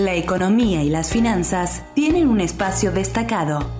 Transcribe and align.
La 0.00 0.14
economía 0.14 0.82
y 0.82 0.88
las 0.88 1.10
finanzas 1.10 1.82
tienen 1.92 2.26
un 2.26 2.40
espacio 2.40 2.90
destacado 2.90 3.79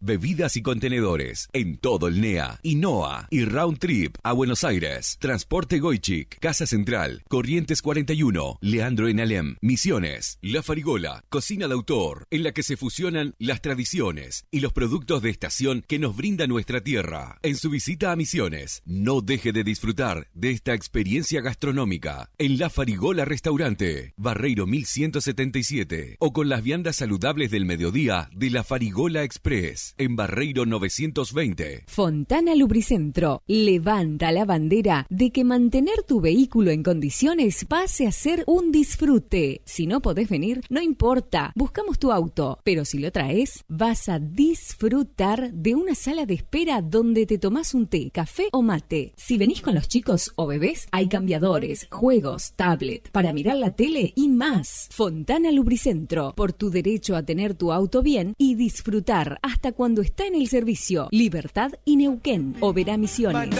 bebidas 0.00 0.56
y 0.56 0.62
contenedores 0.62 1.48
en 1.52 1.76
todo 1.76 2.08
el 2.08 2.20
NEA, 2.20 2.58
INOA 2.62 3.28
y 3.30 3.44
Round 3.44 3.78
Trip 3.78 4.16
a 4.22 4.32
Buenos 4.32 4.64
Aires. 4.64 5.18
Transporte 5.20 5.78
Goichik, 5.78 6.38
Casa 6.40 6.66
Central, 6.66 7.22
Corrientes 7.28 7.80
41, 7.80 8.58
Leandro 8.60 9.08
en 9.08 9.20
Alem, 9.20 9.56
Misiones, 9.60 10.38
La 10.42 10.62
Farigola, 10.62 11.24
Cocina 11.28 11.68
de 11.68 11.74
Autor, 11.74 12.26
en 12.30 12.42
la 12.42 12.52
que 12.52 12.62
se 12.62 12.76
fusionan 12.76 13.34
las 13.38 13.60
tradiciones 13.60 14.46
y 14.50 14.60
los 14.60 14.72
productos 14.72 15.22
de 15.22 15.30
estación 15.30 15.84
que 15.86 15.98
nos 15.98 16.16
brinda 16.16 16.46
nuestra 16.46 16.80
tierra. 16.80 17.38
En 17.42 17.56
su 17.56 17.70
visita 17.70 18.10
a 18.10 18.16
Misiones, 18.16 18.82
no 18.84 19.20
deje 19.20 19.52
de 19.52 19.62
disfrutar 19.62 20.28
de 20.34 20.50
esta 20.50 20.74
experiencia 20.74 21.40
gastronómica 21.40 22.30
en 22.38 22.58
La 22.58 22.68
Farigola 22.68 23.24
Restaurante, 23.24 24.14
Barreiro 24.16 24.66
1177 24.66 26.16
o 26.18 26.32
con 26.32 26.48
las 26.48 26.62
viandas 26.62 26.96
saludables 26.96 27.50
del 27.50 27.64
mediodía 27.64 28.28
de 28.34 28.50
La 28.50 28.64
Farigola 28.64 29.22
Express 29.22 29.51
en 29.52 30.16
Barreiro 30.16 30.64
920. 30.64 31.84
Fontana 31.86 32.54
Lubricentro 32.54 33.42
levanta 33.46 34.32
la 34.32 34.46
bandera 34.46 35.06
de 35.10 35.30
que 35.30 35.44
mantener 35.44 36.04
tu 36.04 36.22
vehículo 36.22 36.70
en 36.70 36.82
condiciones 36.82 37.66
pase 37.66 38.06
a 38.06 38.12
ser 38.12 38.44
un 38.46 38.72
disfrute. 38.72 39.60
Si 39.66 39.86
no 39.86 40.00
podés 40.00 40.30
venir, 40.30 40.62
no 40.70 40.80
importa, 40.80 41.52
buscamos 41.54 41.98
tu 41.98 42.12
auto, 42.12 42.60
pero 42.64 42.86
si 42.86 42.98
lo 42.98 43.12
traes, 43.12 43.62
vas 43.68 44.08
a 44.08 44.18
disfrutar 44.18 45.52
de 45.52 45.74
una 45.74 45.94
sala 45.94 46.24
de 46.24 46.32
espera 46.32 46.80
donde 46.80 47.26
te 47.26 47.36
tomás 47.36 47.74
un 47.74 47.88
té, 47.88 48.10
café 48.10 48.48
o 48.52 48.62
mate. 48.62 49.12
Si 49.18 49.36
venís 49.36 49.60
con 49.60 49.74
los 49.74 49.86
chicos 49.86 50.32
o 50.36 50.46
bebés, 50.46 50.88
hay 50.92 51.08
cambiadores, 51.08 51.88
juegos, 51.90 52.54
tablet, 52.56 53.10
para 53.10 53.34
mirar 53.34 53.56
la 53.56 53.76
tele 53.76 54.14
y 54.16 54.28
más. 54.28 54.88
Fontana 54.92 55.52
Lubricentro, 55.52 56.32
por 56.34 56.54
tu 56.54 56.70
derecho 56.70 57.16
a 57.16 57.22
tener 57.22 57.52
tu 57.52 57.70
auto 57.70 58.02
bien 58.02 58.32
y 58.38 58.54
disfrutar 58.54 59.40
hasta 59.42 59.72
cuando 59.72 60.00
está 60.02 60.26
en 60.26 60.36
el 60.36 60.48
servicio. 60.48 61.08
Libertad 61.10 61.72
y 61.84 61.96
Neuquén. 61.96 62.56
Oberá 62.60 62.96
Misiones. 62.96 63.50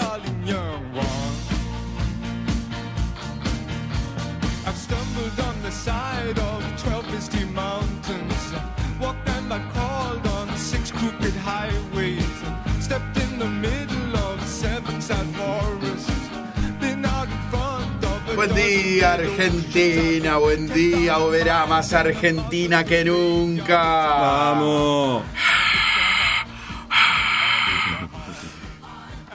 Buen 18.35 18.55
día 18.55 19.13
Argentina, 19.13 20.39
buen 20.39 20.67
día, 20.73 21.19
Oberá 21.19 21.67
más 21.67 21.93
Argentina 21.93 22.83
que 22.83 23.05
nunca. 23.05 23.77
Vamos. 23.77 25.23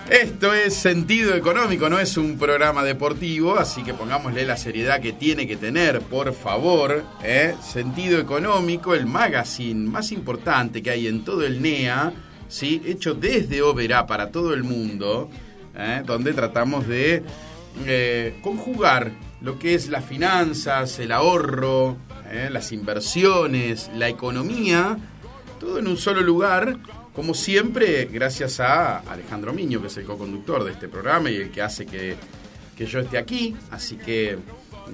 Esto 0.10 0.54
es 0.54 0.74
sentido 0.74 1.36
económico, 1.36 1.90
no 1.90 2.00
es 2.00 2.18
un 2.18 2.40
programa 2.40 2.84
deportivo, 2.84 3.58
así 3.58 3.84
que 3.84 3.94
pongámosle 3.94 4.46
la 4.46 4.58
seriedad 4.58 5.00
que 5.00 5.14
tiene 5.14 5.46
que 5.46 5.58
tener, 5.58 6.02
por 6.02 6.34
favor. 6.34 7.04
¿eh? 7.24 7.56
Sentido 7.62 8.20
económico, 8.20 8.96
el 8.96 9.06
magazine 9.06 9.90
más 9.90 10.12
importante 10.12 10.82
que 10.82 10.90
hay 10.90 11.08
en 11.08 11.24
todo 11.24 11.46
el 11.46 11.62
NEA, 11.62 12.14
¿sí? 12.48 12.82
hecho 12.86 13.14
desde 13.14 13.62
Oberá 13.62 14.08
para 14.08 14.32
todo 14.32 14.54
el 14.54 14.64
mundo, 14.64 15.30
¿eh? 15.76 16.02
donde 16.06 16.34
tratamos 16.34 16.88
de 16.88 17.24
eh, 17.86 18.40
conjugar 18.42 19.12
lo 19.42 19.60
que 19.60 19.76
es 19.76 19.90
las 19.90 20.06
finanzas, 20.06 21.00
el 21.00 21.12
ahorro, 21.12 21.98
las 22.50 22.74
inversiones, 22.74 23.90
la 23.96 24.10
economía, 24.10 24.98
todo 25.60 25.80
en 25.80 25.88
un 25.88 25.96
solo 25.96 26.22
lugar 26.22 26.78
como 27.18 27.34
siempre, 27.34 28.06
gracias 28.06 28.60
a 28.60 29.00
Alejandro 29.00 29.52
Miño, 29.52 29.82
que 29.82 29.88
es 29.88 29.98
el 29.98 30.06
co-conductor 30.06 30.64
de 30.64 30.74
este 30.74 30.88
programa 30.88 31.32
y 31.32 31.38
el 31.38 31.50
que 31.50 31.64
hace 31.64 31.88
que, 31.88 32.16
yo 32.78 33.00
esté 33.00 33.18
aquí. 33.18 33.56
Así 33.72 33.98
que 33.98 34.34
eh, 34.34 34.38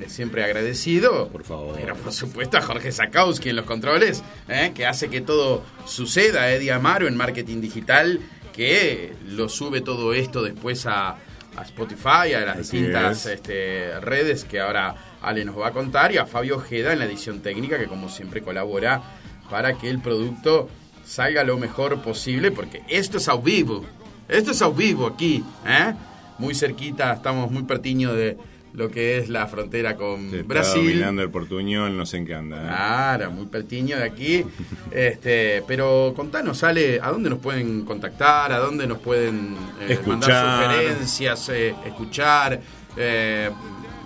siempre 0.08 0.42
agradecido. 0.46 1.28
Por 1.28 1.44
favor. 1.44 1.76
Pero 1.76 1.98
por 1.98 2.14
supuesto 2.14 2.56
a 2.58 2.62
Jorge 2.62 2.94
Sakowski 2.94 3.50
en 3.50 3.58
los 3.58 3.66
controles, 3.66 4.24
eh, 4.48 4.72
que 4.74 4.86
hace 4.86 5.10
que 5.10 5.20
todo 5.20 5.66
suceda. 5.86 6.50
Eddie 6.50 6.72
Amaro 6.72 7.10
en 7.10 7.18
marketing 7.18 7.60
digital, 7.60 8.22
que 8.54 9.14
lo 9.28 9.50
sube 9.50 9.82
todo 9.82 10.14
esto 10.14 10.44
después 10.44 10.86
a, 10.86 11.18
Spotify, 11.62 12.34
a 12.36 12.46
las 12.46 12.58
distintas 12.58 13.26
este, 13.28 14.00
redes 14.00 14.44
que 14.44 14.60
ahora 14.60 14.96
Ale 15.22 15.46
nos 15.46 15.58
va 15.58 15.68
a 15.68 15.72
contar. 15.72 16.12
Y 16.12 16.18
a 16.18 16.26
Fabio 16.26 16.58
Ojeda 16.58 16.94
en 16.94 17.00
la 17.00 17.06
edición 17.06 17.42
técnica, 17.42 17.78
que 17.78 17.86
como 17.86 18.10
siempre 18.10 18.42
colabora 18.42 19.02
para 19.50 19.78
que 19.78 19.90
el 19.90 20.00
producto 20.00 20.70
salga 21.06 21.44
lo 21.44 21.58
mejor 21.58 22.02
posible, 22.02 22.52
porque 22.52 22.84
esto 22.90 23.18
es 23.18 23.28
a 23.28 23.36
vivo. 23.36 23.86
Esto 24.28 24.52
es 24.52 24.62
a 24.62 24.70
vivo 24.70 25.06
aquí, 25.06 25.44
¿eh? 25.66 25.94
Muy 26.40 26.56
cerquita, 26.56 27.14
estamos 27.14 27.52
muy 27.52 27.64
pertiño 27.64 28.14
de 28.14 28.38
lo 28.74 28.90
que 28.90 29.18
es 29.18 29.30
la 29.30 29.48
frontera 29.48 29.96
con 29.96 30.48
Brasil. 30.48 30.82
dominando 30.82 31.22
el 31.22 31.30
portuñol, 31.30 31.96
no 31.96 32.06
sé 32.06 32.18
en 32.18 32.26
qué 32.26 32.36
anda. 32.36 32.58
¿eh? 32.58 32.68
Claro, 32.68 33.32
muy 33.32 33.46
pertiño 33.46 33.98
de 33.98 34.04
aquí. 34.04 34.44
este, 34.92 35.64
pero 35.68 36.14
contanos, 36.16 36.58
sale 36.58 37.00
¿a 37.02 37.10
dónde 37.10 37.30
nos 37.30 37.40
pueden 37.40 37.86
contactar? 37.86 38.52
¿A 38.52 38.58
dónde 38.58 38.88
nos 38.88 39.00
pueden 39.00 39.56
eh, 39.88 40.00
mandar 40.06 40.66
sugerencias, 40.66 41.50
eh, 41.50 41.76
escuchar? 41.86 42.60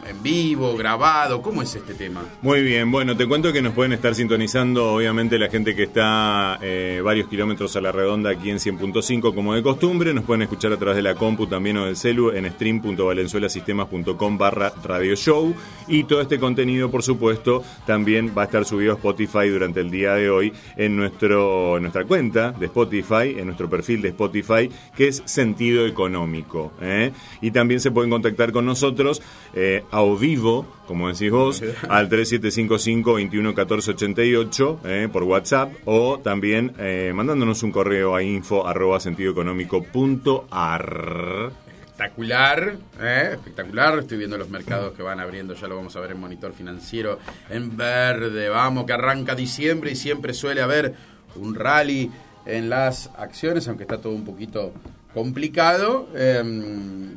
En 0.08 0.24
vivo, 0.24 0.78
grabado? 0.78 1.42
¿Cómo 1.42 1.62
es 1.62 1.76
este 1.76 1.94
tema? 1.94 2.24
Muy 2.42 2.62
bien, 2.62 2.90
bueno, 2.90 3.18
te 3.18 3.28
cuento 3.28 3.52
que 3.52 3.62
nos 3.62 3.74
pueden 3.74 3.92
estar 3.92 4.16
sintonizando, 4.16 4.94
obviamente, 4.94 5.38
la 5.38 5.50
gente 5.50 5.76
que 5.76 5.84
está 5.84 6.58
eh, 6.62 7.02
varios 7.04 7.28
kilómetros 7.28 7.76
a 7.76 7.82
la 7.82 7.92
redonda 7.92 8.30
aquí 8.30 8.50
en 8.50 8.58
100.5, 8.58 9.36
como 9.36 9.54
de 9.54 9.62
costumbre. 9.62 10.14
Nos 10.14 10.24
pueden 10.24 10.44
escuchar 10.44 10.72
a 10.72 10.78
través 10.78 10.96
de 10.96 11.02
la 11.02 11.16
compu 11.16 11.48
también 11.48 11.76
o 11.76 11.86
del 11.86 11.98
celu 11.98 12.32
en 12.32 12.50
stream.valenzuelasistemas.com 12.50 14.38
barra 14.38 14.72
radio 14.82 15.14
show. 15.16 15.54
Y 15.90 16.06
todo 16.06 16.22
este 16.22 16.40
contenido, 16.40 16.90
por 16.90 17.04
supuesto, 17.04 17.64
también 17.86 18.34
va 18.38 18.44
a 18.44 18.46
estar 18.46 18.64
subido 18.64 18.94
a 18.94 18.96
Spotify 18.96 19.50
durante 19.50 19.82
el 19.82 19.92
día 19.92 20.14
de 20.14 20.30
hoy 20.30 20.54
en, 20.78 20.96
nuestro, 20.96 21.80
nuestra 21.82 22.06
cuenta 22.06 22.52
de 22.52 22.68
Spotify, 22.68 23.36
en 23.38 23.48
nuestro 23.48 23.70
perfil 23.70 24.02
de 24.02 24.10
Spotify, 24.10 24.70
que 24.96 25.10
es 25.10 25.22
Sentido 25.26 25.86
Económico. 25.86 26.72
¿eh? 26.82 27.12
Y 27.42 27.52
también 27.52 27.82
se 27.82 27.92
pueden 27.92 28.10
contactar 28.10 28.54
con 28.54 28.66
nosotros. 28.66 29.22
Eh, 29.54 29.84
vivo, 30.06 30.68
como 30.86 31.08
decís 31.08 31.32
vos, 31.32 31.64
al 31.90 32.08
3755-211488 32.10 34.78
eh, 34.86 35.10
por 35.12 35.24
WhatsApp 35.24 35.74
o 35.86 36.20
también 36.20 36.74
eh, 36.78 37.12
mandándonos 37.16 37.64
un 37.64 37.72
correo 37.72 38.14
a 38.16 38.22
info 38.22 38.68
arroba 38.68 39.00
sentidoeconómico.ar. 39.00 41.52
Espectacular, 41.86 42.76
eh, 43.02 43.30
espectacular. 43.34 43.98
Estoy 44.00 44.18
viendo 44.20 44.38
los 44.38 44.50
mercados 44.50 44.94
que 44.94 45.02
van 45.02 45.20
abriendo, 45.20 45.56
ya 45.56 45.68
lo 45.68 45.78
vamos 45.78 45.96
a 45.96 46.00
ver 46.00 46.12
en 46.12 46.20
monitor 46.20 46.54
financiero 46.54 47.18
en 47.50 47.76
verde. 47.76 48.50
Vamos, 48.50 48.86
que 48.86 48.94
arranca 48.94 49.34
diciembre 49.34 49.90
y 49.92 49.96
siempre 49.96 50.34
suele 50.34 50.62
haber 50.62 50.94
un 51.36 51.56
rally 51.56 52.12
en 52.46 52.70
las 52.70 53.10
acciones, 53.18 53.68
aunque 53.68 53.82
está 53.84 54.00
todo 54.00 54.14
un 54.14 54.26
poquito 54.26 54.74
complicado. 55.14 56.10
eh, 56.16 56.42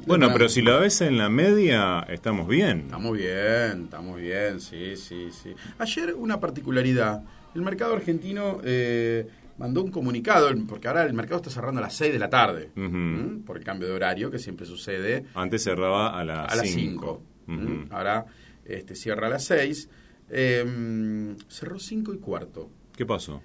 Bueno, 0.06 0.30
pero 0.32 0.48
si 0.48 0.62
lo 0.62 0.80
ves 0.80 1.00
en 1.00 1.18
la 1.18 1.28
media, 1.28 2.00
estamos 2.08 2.48
bien. 2.48 2.80
Estamos 2.80 3.16
bien, 3.16 3.84
estamos 3.84 4.16
bien, 4.18 4.60
sí, 4.60 4.96
sí, 4.96 5.28
sí. 5.30 5.54
Ayer 5.78 6.14
una 6.14 6.40
particularidad. 6.40 7.22
El 7.54 7.62
mercado 7.62 7.94
argentino 7.94 8.60
eh, 8.64 9.26
mandó 9.58 9.82
un 9.82 9.90
comunicado, 9.90 10.48
porque 10.68 10.88
ahora 10.88 11.04
el 11.04 11.12
mercado 11.14 11.36
está 11.38 11.50
cerrando 11.50 11.80
a 11.80 11.82
las 11.82 11.94
6 11.96 12.12
de 12.12 12.18
la 12.18 12.30
tarde, 12.30 12.70
por 13.44 13.56
el 13.56 13.64
cambio 13.64 13.88
de 13.88 13.94
horario 13.94 14.30
que 14.30 14.38
siempre 14.38 14.66
sucede 14.66 15.24
Antes 15.34 15.64
cerraba 15.64 16.18
a 16.18 16.24
las 16.24 16.52
a 16.52 16.56
las 16.56 16.68
5. 16.70 17.22
5. 17.46 17.86
Ahora 17.90 18.24
este, 18.64 18.94
cierra 18.94 19.26
a 19.26 19.30
las 19.30 19.44
6. 19.44 19.88
Eh, 20.32 21.34
cerró 21.48 21.78
5 21.80 22.14
y 22.14 22.18
cuarto. 22.18 22.70
¿Qué 22.96 23.04
pasó? 23.04 23.42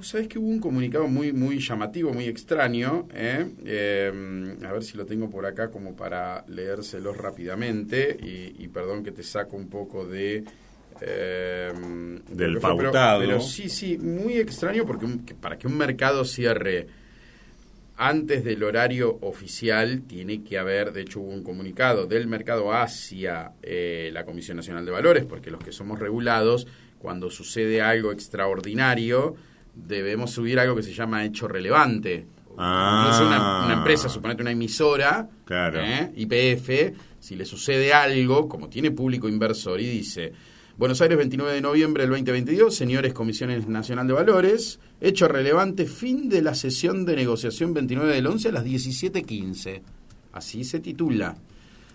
Vos 0.00 0.08
sabés 0.08 0.28
que 0.28 0.38
hubo 0.38 0.48
un 0.48 0.60
comunicado 0.60 1.06
muy, 1.08 1.30
muy 1.30 1.58
llamativo, 1.58 2.10
muy 2.14 2.24
extraño. 2.24 3.06
¿eh? 3.12 3.46
Eh, 3.66 4.56
a 4.66 4.72
ver 4.72 4.82
si 4.82 4.96
lo 4.96 5.04
tengo 5.04 5.28
por 5.28 5.44
acá 5.44 5.70
como 5.70 5.94
para 5.94 6.42
leérselos 6.48 7.18
rápidamente. 7.18 8.16
Y, 8.22 8.64
y 8.64 8.68
perdón 8.68 9.04
que 9.04 9.12
te 9.12 9.22
saco 9.22 9.58
un 9.58 9.68
poco 9.68 10.06
de. 10.06 10.42
eh, 11.02 11.72
de 12.30 12.34
Del 12.34 12.54
pero- 12.54 12.60
pautado. 12.62 13.20
Pero, 13.20 13.40
sí, 13.42 13.68
sí, 13.68 13.98
muy 13.98 14.38
extraño 14.38 14.86
porque 14.86 15.04
un- 15.04 15.26
que 15.26 15.34
para 15.34 15.58
que 15.58 15.66
un 15.66 15.76
mercado 15.76 16.24
cierre 16.24 16.86
antes 17.98 18.42
del 18.42 18.62
horario 18.62 19.18
oficial 19.20 20.04
tiene 20.08 20.42
que 20.42 20.56
haber, 20.56 20.92
de 20.94 21.02
hecho 21.02 21.20
hubo 21.20 21.28
un 21.30 21.42
comunicado 21.42 22.06
del 22.06 22.26
mercado 22.26 22.72
hacia 22.72 23.52
eh, 23.62 24.08
la 24.14 24.24
Comisión 24.24 24.56
Nacional 24.56 24.86
de 24.86 24.92
Valores, 24.92 25.26
porque 25.26 25.50
los 25.50 25.62
que 25.62 25.72
somos 25.72 25.98
regulados, 25.98 26.66
cuando 26.98 27.28
sucede 27.30 27.82
algo 27.82 28.12
extraordinario, 28.12 29.36
debemos 29.86 30.30
subir 30.30 30.58
algo 30.58 30.76
que 30.76 30.82
se 30.82 30.92
llama 30.92 31.24
hecho 31.24 31.48
relevante. 31.48 32.26
Ah. 32.58 33.04
No 33.08 33.14
es 33.14 33.20
una, 33.26 33.64
una 33.64 33.74
empresa, 33.74 34.08
suponete 34.08 34.42
una 34.42 34.50
emisora, 34.50 35.28
Claro. 35.44 35.80
¿eh? 35.80 36.12
IPF, 36.16 36.96
si 37.18 37.36
le 37.36 37.44
sucede 37.44 37.92
algo, 37.92 38.48
como 38.48 38.68
tiene 38.68 38.90
público 38.90 39.28
inversor 39.28 39.80
y 39.80 39.88
dice, 39.88 40.32
Buenos 40.76 41.00
Aires 41.02 41.18
29 41.18 41.52
de 41.54 41.60
noviembre 41.60 42.02
del 42.04 42.10
2022, 42.10 42.74
señores 42.74 43.12
Comisiones 43.12 43.66
Nacional 43.68 44.06
de 44.06 44.14
Valores, 44.14 44.80
hecho 45.00 45.28
relevante, 45.28 45.84
fin 45.86 46.28
de 46.28 46.42
la 46.42 46.54
sesión 46.54 47.04
de 47.04 47.16
negociación 47.16 47.74
29 47.74 48.14
del 48.14 48.26
11 48.26 48.48
a 48.48 48.52
las 48.52 48.64
17.15. 48.64 49.82
Así 50.32 50.64
se 50.64 50.80
titula. 50.80 51.36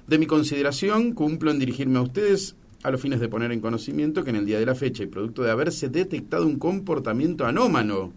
De 0.07 0.17
mi 0.19 0.27
consideración, 0.27 1.13
cumplo 1.13 1.49
en 1.51 1.57
dirigirme 1.59 1.97
a 1.97 2.03
ustedes 2.03 2.55
a 2.83 2.91
los 2.91 3.01
fines 3.01 3.19
de 3.19 3.29
poner 3.29 3.51
en 3.51 3.61
conocimiento 3.61 4.23
que 4.23 4.29
en 4.29 4.35
el 4.37 4.45
día 4.45 4.59
de 4.59 4.65
la 4.65 4.75
fecha 4.75 5.03
y 5.03 5.07
producto 5.07 5.43
de 5.43 5.51
haberse 5.51 5.89
detectado 5.89 6.45
un 6.45 6.59
comportamiento 6.59 7.45
anómalo 7.45 8.11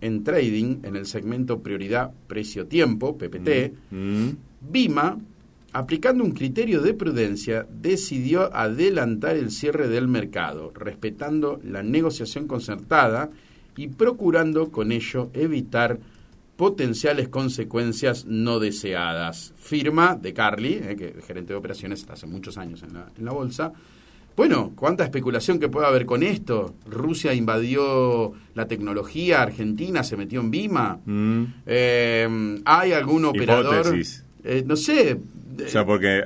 en 0.00 0.24
trading 0.24 0.78
en 0.82 0.96
el 0.96 1.06
segmento 1.06 1.60
prioridad 1.60 2.12
precio-tiempo, 2.26 3.16
PPT, 3.16 3.72
Mm. 3.90 4.28
Bima, 4.60 5.18
aplicando 5.72 6.24
un 6.24 6.32
criterio 6.32 6.80
de 6.80 6.94
prudencia, 6.94 7.66
decidió 7.70 8.54
adelantar 8.54 9.36
el 9.36 9.50
cierre 9.50 9.88
del 9.88 10.08
mercado, 10.08 10.72
respetando 10.74 11.60
la 11.62 11.82
negociación 11.82 12.46
concertada 12.46 13.30
y 13.76 13.88
procurando 13.88 14.70
con 14.70 14.90
ello 14.90 15.30
evitar 15.34 15.98
potenciales 16.56 17.28
consecuencias 17.28 18.24
no 18.26 18.58
deseadas. 18.58 19.52
Firma 19.58 20.16
de 20.16 20.32
Carly, 20.32 20.74
eh, 20.74 20.96
que 20.96 21.14
es 21.18 21.24
gerente 21.24 21.52
de 21.52 21.58
operaciones 21.58 22.06
hace 22.08 22.26
muchos 22.26 22.56
años 22.58 22.82
en 22.82 22.94
la, 22.94 23.10
en 23.16 23.24
la 23.24 23.32
bolsa. 23.32 23.72
Bueno, 24.36 24.72
¿cuánta 24.76 25.02
especulación 25.04 25.58
que 25.58 25.68
puede 25.68 25.86
haber 25.86 26.04
con 26.04 26.22
esto? 26.22 26.74
Rusia 26.86 27.32
invadió 27.32 28.34
la 28.54 28.68
tecnología, 28.68 29.40
Argentina 29.40 30.02
se 30.02 30.16
metió 30.16 30.40
en 30.40 30.50
Bima. 30.50 30.98
Mm. 31.06 31.44
Eh, 31.64 32.60
¿Hay 32.66 32.92
algún 32.92 33.24
operador? 33.24 33.96
Eh, 34.44 34.62
no 34.66 34.76
sé. 34.76 35.18
O 35.64 35.68
sea, 35.68 35.86
porque 35.86 36.22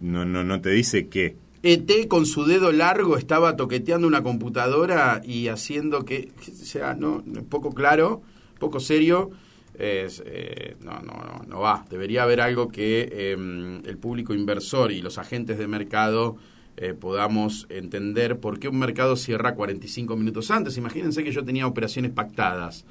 no, 0.00 0.24
no, 0.24 0.44
no 0.44 0.60
te 0.60 0.70
dice 0.70 1.08
qué. 1.08 1.36
ET 1.64 2.06
con 2.06 2.26
su 2.26 2.44
dedo 2.44 2.70
largo 2.70 3.16
estaba 3.16 3.56
toqueteando 3.56 4.06
una 4.06 4.22
computadora 4.22 5.20
y 5.24 5.48
haciendo 5.48 6.04
que, 6.04 6.28
que 6.44 6.52
sea, 6.52 6.94
no, 6.94 7.24
poco 7.48 7.74
claro, 7.74 8.22
poco 8.58 8.80
serio. 8.80 9.30
Es, 9.78 10.22
eh, 10.24 10.76
no, 10.82 11.00
no, 11.00 11.12
no, 11.12 11.44
no 11.46 11.60
va. 11.60 11.84
Debería 11.90 12.22
haber 12.22 12.40
algo 12.40 12.68
que 12.68 13.08
eh, 13.12 13.32
el 13.32 13.98
público 13.98 14.32
inversor 14.32 14.90
y 14.90 15.02
los 15.02 15.18
agentes 15.18 15.58
de 15.58 15.66
mercado 15.66 16.36
eh, 16.78 16.92
podamos 16.92 17.66
entender 17.70 18.38
por 18.38 18.58
qué 18.58 18.68
un 18.68 18.78
mercado 18.78 19.16
cierra 19.16 19.54
45 19.54 20.16
minutos 20.16 20.50
antes. 20.50 20.76
Imagínense 20.76 21.24
que 21.24 21.32
yo 21.32 21.44
tenía 21.44 21.66
operaciones 21.66 22.10
pactadas 22.10 22.84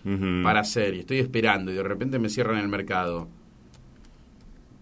para 0.43 0.61
hacer 0.61 0.95
y 0.95 0.99
estoy 0.99 1.19
esperando 1.19 1.71
y 1.71 1.75
de 1.75 1.83
repente 1.83 2.17
me 2.17 2.29
cierran 2.29 2.57
el 2.57 2.67
mercado. 2.67 3.27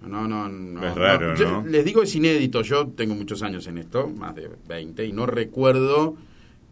No, 0.08 0.28
no, 0.28 0.50
no. 0.50 0.86
Es 0.86 0.96
raro, 0.96 1.36
Yo 1.36 1.50
¿no? 1.50 1.66
Les 1.66 1.84
digo, 1.86 2.04
es 2.04 2.16
inédito. 2.16 2.62
Yo 2.62 2.88
tengo 2.88 3.16
muchos 3.16 3.42
años 3.42 3.68
en 3.68 3.78
esto, 3.78 4.10
más 4.10 4.36
de 4.36 4.50
20, 4.68 5.06
y 5.06 5.14
no 5.14 5.26
recuerdo 5.26 6.16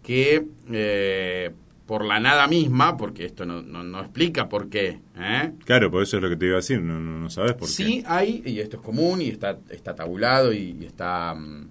que 0.04 0.46
eh, 0.72 1.52
por 1.92 2.06
la 2.06 2.22
nada 2.22 2.48
misma, 2.48 2.96
porque 2.96 3.26
esto 3.26 3.46
no, 3.46 3.62
no, 3.62 3.84
no 3.84 4.00
explica 4.00 4.48
por 4.48 4.70
qué, 4.70 5.02
¿eh? 5.18 5.52
Claro, 5.66 5.92
por 5.92 6.02
eso 6.02 6.16
es 6.16 6.24
lo 6.24 6.30
que 6.30 6.38
te 6.38 6.46
iba 6.46 6.54
a 6.54 6.64
decir. 6.64 6.82
No, 6.82 6.98
no, 7.02 7.20
no 7.20 7.30
sabes 7.30 7.54
por 7.54 7.68
Sí 7.68 8.02
hay, 8.08 8.42
y 8.46 8.62
esto 8.62 8.78
es 8.78 8.82
común, 8.82 9.22
y 9.22 9.28
está, 9.28 9.60
está 9.70 9.94
tabulado, 9.94 10.54
y, 10.54 10.78
y 10.80 10.86
está, 10.86 11.36
mm, 11.36 11.68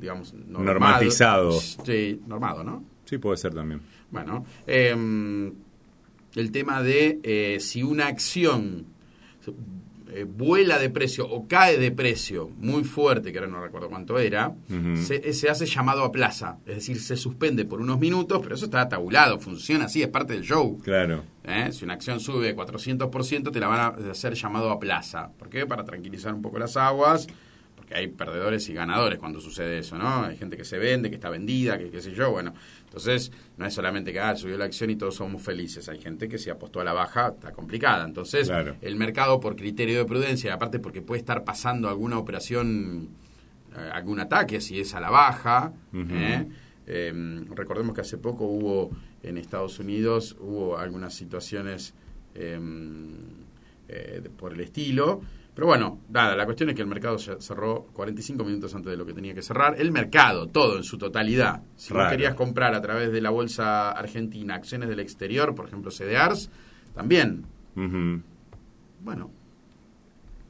digamos, 0.00 0.32
normado. 0.32 0.64
Normatizado. 0.64 1.52
Sí, 1.60 2.22
normado, 2.26 2.64
¿no? 2.64 2.76
qué. 2.76 2.84
Sí, 3.04 3.18
puede 3.18 3.36
ser 3.36 3.52
también. 3.52 3.82
Bueno, 4.10 4.46
eh, 4.66 4.96
el 6.34 6.50
tema 6.50 6.82
de 6.82 7.20
eh, 7.22 7.58
si 7.60 7.82
una 7.82 8.06
acción 8.06 8.86
eh, 10.14 10.24
vuela 10.24 10.78
de 10.78 10.90
precio 10.90 11.28
o 11.28 11.46
cae 11.46 11.78
de 11.78 11.90
precio 11.90 12.50
muy 12.58 12.84
fuerte, 12.84 13.32
que 13.32 13.38
ahora 13.38 13.50
no 13.50 13.62
recuerdo 13.62 13.88
cuánto 13.88 14.18
era, 14.18 14.54
se, 14.96 15.32
se 15.32 15.48
hace 15.48 15.66
llamado 15.66 16.04
a 16.04 16.12
plaza. 16.12 16.58
Es 16.66 16.76
decir, 16.76 17.00
se 17.00 17.16
suspende 17.16 17.64
por 17.64 17.80
unos 17.80 17.98
minutos, 17.98 18.40
pero 18.42 18.54
eso 18.54 18.66
está 18.66 18.88
tabulado, 18.88 19.38
funciona 19.38 19.86
así, 19.86 20.02
es 20.02 20.08
parte 20.08 20.34
del 20.34 20.42
show. 20.42 20.78
Claro. 20.82 21.24
¿eh? 21.44 21.70
Si 21.72 21.84
una 21.84 21.94
acción 21.94 22.20
sube 22.20 22.54
400%, 22.54 23.52
te 23.52 23.60
la 23.60 23.68
van 23.68 23.80
a 23.80 24.10
hacer 24.10 24.34
llamado 24.34 24.70
a 24.70 24.78
plaza. 24.78 25.30
¿Por 25.38 25.48
qué? 25.48 25.66
Para 25.66 25.84
tranquilizar 25.84 26.34
un 26.34 26.42
poco 26.42 26.58
las 26.58 26.76
aguas, 26.76 27.26
hay 27.94 28.08
perdedores 28.08 28.68
y 28.68 28.74
ganadores 28.74 29.18
cuando 29.18 29.40
sucede 29.40 29.78
eso, 29.78 29.96
¿no? 29.98 30.24
Hay 30.24 30.36
gente 30.36 30.56
que 30.56 30.64
se 30.64 30.78
vende, 30.78 31.08
que 31.10 31.16
está 31.16 31.30
vendida, 31.30 31.78
que 31.78 31.90
qué 31.90 32.00
sé 32.00 32.12
yo, 32.12 32.30
bueno. 32.30 32.54
Entonces, 32.84 33.32
no 33.56 33.64
es 33.66 33.72
solamente 33.74 34.12
que 34.12 34.20
ah, 34.20 34.36
subió 34.36 34.58
la 34.58 34.64
acción 34.66 34.90
y 34.90 34.96
todos 34.96 35.14
somos 35.14 35.42
felices. 35.42 35.88
Hay 35.88 35.98
gente 36.00 36.28
que 36.28 36.38
si 36.38 36.50
apostó 36.50 36.80
a 36.80 36.84
la 36.84 36.92
baja 36.92 37.28
está 37.28 37.52
complicada. 37.52 38.04
Entonces, 38.04 38.48
Claro. 38.48 38.76
el 38.82 38.96
mercado 38.96 39.40
por 39.40 39.56
criterio 39.56 39.98
de 39.98 40.04
prudencia, 40.04 40.50
y 40.50 40.52
aparte 40.52 40.78
porque 40.78 41.00
puede 41.02 41.20
estar 41.20 41.44
pasando 41.44 41.88
alguna 41.88 42.18
operación, 42.18 43.08
eh, 43.76 43.90
algún 43.92 44.20
ataque, 44.20 44.60
si 44.60 44.80
es 44.80 44.94
a 44.94 45.00
la 45.00 45.10
baja. 45.10 45.72
¿eh? 45.94 46.46
Eh, 46.86 47.44
recordemos 47.54 47.94
que 47.94 48.00
hace 48.02 48.18
poco 48.18 48.44
hubo 48.44 48.90
en 49.22 49.38
Estados 49.38 49.78
Unidos 49.78 50.36
hubo 50.40 50.76
algunas 50.76 51.14
situaciones 51.14 51.94
eh, 52.34 52.58
eh, 53.88 54.22
por 54.36 54.52
el 54.52 54.60
estilo. 54.60 55.22
Pero 55.54 55.66
bueno, 55.66 56.00
nada, 56.08 56.34
la 56.34 56.44
cuestión 56.46 56.70
es 56.70 56.74
que 56.74 56.80
el 56.82 56.88
mercado 56.88 57.18
cerró 57.18 57.86
45 57.92 58.42
minutos 58.42 58.74
antes 58.74 58.90
de 58.90 58.96
lo 58.96 59.04
que 59.04 59.12
tenía 59.12 59.34
que 59.34 59.42
cerrar. 59.42 59.74
El 59.78 59.92
mercado, 59.92 60.48
todo 60.48 60.78
en 60.78 60.82
su 60.82 60.96
totalidad. 60.96 61.60
Si 61.76 61.92
vos 61.92 61.98
Raro. 62.04 62.10
querías 62.10 62.34
comprar 62.34 62.74
a 62.74 62.80
través 62.80 63.12
de 63.12 63.20
la 63.20 63.28
bolsa 63.30 63.90
argentina 63.90 64.54
acciones 64.54 64.88
del 64.88 65.00
exterior, 65.00 65.54
por 65.54 65.66
ejemplo 65.66 65.90
CDRs, 65.90 66.48
también. 66.94 67.44
Bueno, 69.00 69.30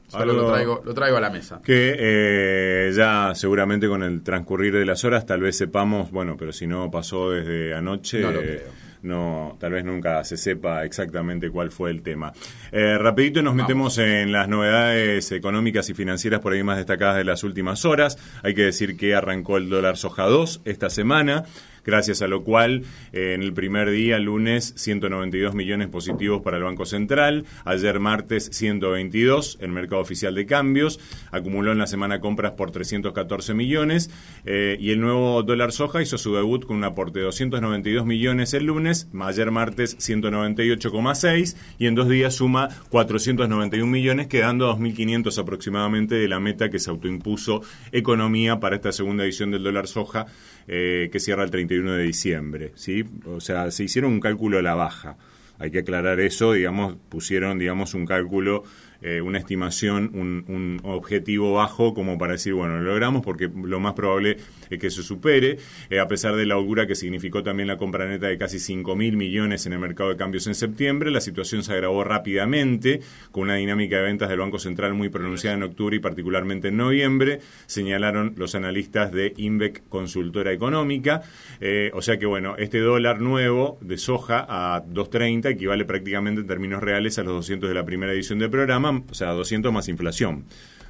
solo 0.07 0.23
Algo- 0.31 0.41
lo, 0.43 0.51
traigo, 0.53 0.81
lo 0.85 0.93
traigo 0.93 1.17
a 1.17 1.21
la 1.21 1.29
mesa. 1.29 1.61
Que 1.63 1.95
eh, 1.97 2.91
ya 2.95 3.33
seguramente 3.35 3.87
con 3.87 4.03
el 4.03 4.21
transcurrir 4.23 4.73
de 4.73 4.85
las 4.85 5.03
horas 5.03 5.25
tal 5.25 5.41
vez 5.41 5.57
sepamos, 5.57 6.11
bueno, 6.11 6.37
pero 6.37 6.53
si 6.53 6.65
no 6.67 6.89
pasó 6.91 7.31
desde 7.31 7.73
anoche, 7.73 8.21
No 8.21 8.31
lo 8.31 8.39
creo. 8.39 8.61
No, 9.03 9.57
tal 9.59 9.73
vez 9.73 9.85
nunca 9.85 10.23
se 10.23 10.37
sepa 10.37 10.83
exactamente 10.85 11.49
cuál 11.49 11.71
fue 11.71 11.91
el 11.91 12.01
tema. 12.01 12.33
Eh, 12.71 12.97
rapidito 12.97 13.41
nos 13.41 13.53
metemos 13.53 13.97
en 13.97 14.31
las 14.31 14.47
novedades 14.47 15.31
económicas 15.31 15.89
y 15.89 15.93
financieras 15.93 16.39
por 16.39 16.53
ahí 16.53 16.63
más 16.63 16.77
destacadas 16.77 17.17
de 17.17 17.25
las 17.25 17.43
últimas 17.43 17.85
horas. 17.85 18.17
Hay 18.43 18.55
que 18.55 18.63
decir 18.63 18.97
que 18.97 19.13
arrancó 19.13 19.57
el 19.57 19.69
dólar 19.69 19.97
soja 19.97 20.23
2 20.23 20.61
esta 20.65 20.89
semana. 20.89 21.45
Gracias 21.85 22.21
a 22.21 22.27
lo 22.27 22.43
cual, 22.43 22.83
eh, 23.11 23.33
en 23.33 23.43
el 23.43 23.53
primer 23.53 23.89
día, 23.89 24.19
lunes, 24.19 24.73
192 24.77 25.53
millones 25.53 25.89
positivos 25.89 26.41
para 26.41 26.57
el 26.57 26.63
Banco 26.63 26.85
Central. 26.85 27.45
Ayer, 27.65 27.99
martes, 27.99 28.49
122, 28.53 29.57
el 29.61 29.71
mercado 29.71 30.01
oficial 30.01 30.35
de 30.35 30.45
cambios. 30.45 30.99
Acumuló 31.31 31.71
en 31.71 31.77
la 31.77 31.87
semana 31.87 32.19
compras 32.19 32.53
por 32.53 32.71
314 32.71 33.53
millones. 33.53 34.09
eh, 34.45 34.77
y 34.79 34.91
el 34.91 34.99
nuevo 34.99 35.43
dólar 35.43 35.71
soja 35.71 36.01
hizo 36.01 36.17
su 36.17 36.35
debut 36.35 36.65
con 36.65 36.77
un 36.77 36.83
aporte 36.83 37.19
de 37.19 37.25
292 37.25 38.05
millones 38.05 38.53
el 38.53 38.65
lunes. 38.65 39.07
Ayer, 39.19 39.51
martes, 39.51 39.97
198,6. 39.97 41.55
Y 41.79 41.87
en 41.87 41.95
dos 41.95 42.09
días 42.09 42.35
suma 42.35 42.69
491 42.89 43.89
millones, 43.89 44.27
quedando 44.27 44.69
a 44.69 44.77
2.500 44.77 45.37
aproximadamente 45.37 46.15
de 46.15 46.27
la 46.27 46.39
meta 46.39 46.69
que 46.69 46.79
se 46.79 46.89
autoimpuso 46.89 47.61
Economía 47.91 48.59
para 48.59 48.75
esta 48.75 48.91
segunda 48.91 49.23
edición 49.23 49.51
del 49.51 49.63
dólar 49.63 49.87
soja, 49.87 50.25
eh, 50.67 51.09
que 51.11 51.19
cierra 51.19 51.43
el 51.43 51.51
31 51.51 51.93
de 51.93 52.03
diciembre. 52.03 52.71
¿sí? 52.75 53.03
O 53.25 53.39
sea, 53.39 53.71
se 53.71 53.83
hicieron 53.83 54.11
un 54.13 54.19
cálculo 54.19 54.59
a 54.59 54.61
la 54.61 54.75
baja. 54.75 55.17
hay 55.59 55.71
que 55.71 55.79
aclarar 55.79 56.19
eso, 56.19 56.53
digamos, 56.53 56.97
pusieron, 57.09 57.59
digamos, 57.59 57.93
un 57.93 58.05
cálculo 58.05 58.63
eh, 59.03 59.21
una 59.21 59.37
estimación, 59.37 60.11
un, 60.13 60.79
objetivo 60.83 61.53
bajo 61.53 61.93
como 61.93 62.17
para 62.17 62.33
decir, 62.33 62.53
bueno, 62.53 62.77
lo 62.77 62.83
logramos 62.83 63.21
porque 63.21 63.49
lo 63.53 63.79
más 63.79 63.93
probable 63.93 64.37
es 64.69 64.79
que 64.79 64.89
se 64.89 65.03
supere, 65.03 65.57
eh, 65.89 65.99
a 65.99 66.07
pesar 66.07 66.35
de 66.35 66.45
la 66.45 66.57
holgura 66.57 66.87
que 66.87 66.95
significó 66.95 67.43
también 67.43 67.67
la 67.67 67.77
compra 67.77 68.07
neta 68.07 68.27
de 68.27 68.37
casi 68.37 68.59
5 68.59 68.95
mil 68.95 69.17
millones 69.17 69.65
en 69.65 69.73
el 69.73 69.79
mercado 69.79 70.09
de 70.09 70.15
cambios 70.15 70.47
en 70.47 70.55
septiembre, 70.55 71.11
la 71.11 71.21
situación 71.21 71.63
se 71.63 71.73
agravó 71.73 72.03
rápidamente 72.03 73.01
con 73.31 73.43
una 73.43 73.55
dinámica 73.55 73.97
de 73.97 74.03
ventas 74.03 74.29
del 74.29 74.39
Banco 74.39 74.57
Central 74.57 74.93
muy 74.93 75.09
pronunciada 75.09 75.57
en 75.57 75.63
octubre 75.63 75.97
y 75.97 75.99
particularmente 75.99 76.69
en 76.69 76.77
noviembre, 76.77 77.39
señalaron 77.65 78.33
los 78.37 78.55
analistas 78.55 79.11
de 79.11 79.33
INVEC 79.35 79.83
Consultora 79.89 80.51
Económica, 80.51 81.23
eh, 81.59 81.91
o 81.93 82.01
sea 82.01 82.17
que 82.17 82.25
bueno, 82.25 82.55
este 82.57 82.79
dólar 82.79 83.21
nuevo 83.21 83.77
de 83.81 83.97
soja 83.97 84.45
a 84.47 84.83
2.30 84.85 85.51
equivale 85.51 85.85
prácticamente 85.85 86.41
en 86.41 86.47
términos 86.47 86.81
reales 86.81 87.19
a 87.19 87.23
los 87.23 87.33
200 87.33 87.69
de 87.69 87.75
la 87.75 87.85
primera 87.85 88.13
edición 88.13 88.39
del 88.39 88.49
programa, 88.49 88.92
o 89.09 89.13
sea, 89.13 89.29
200 89.31 89.71
más 89.71 89.87
inflación. 89.89 90.45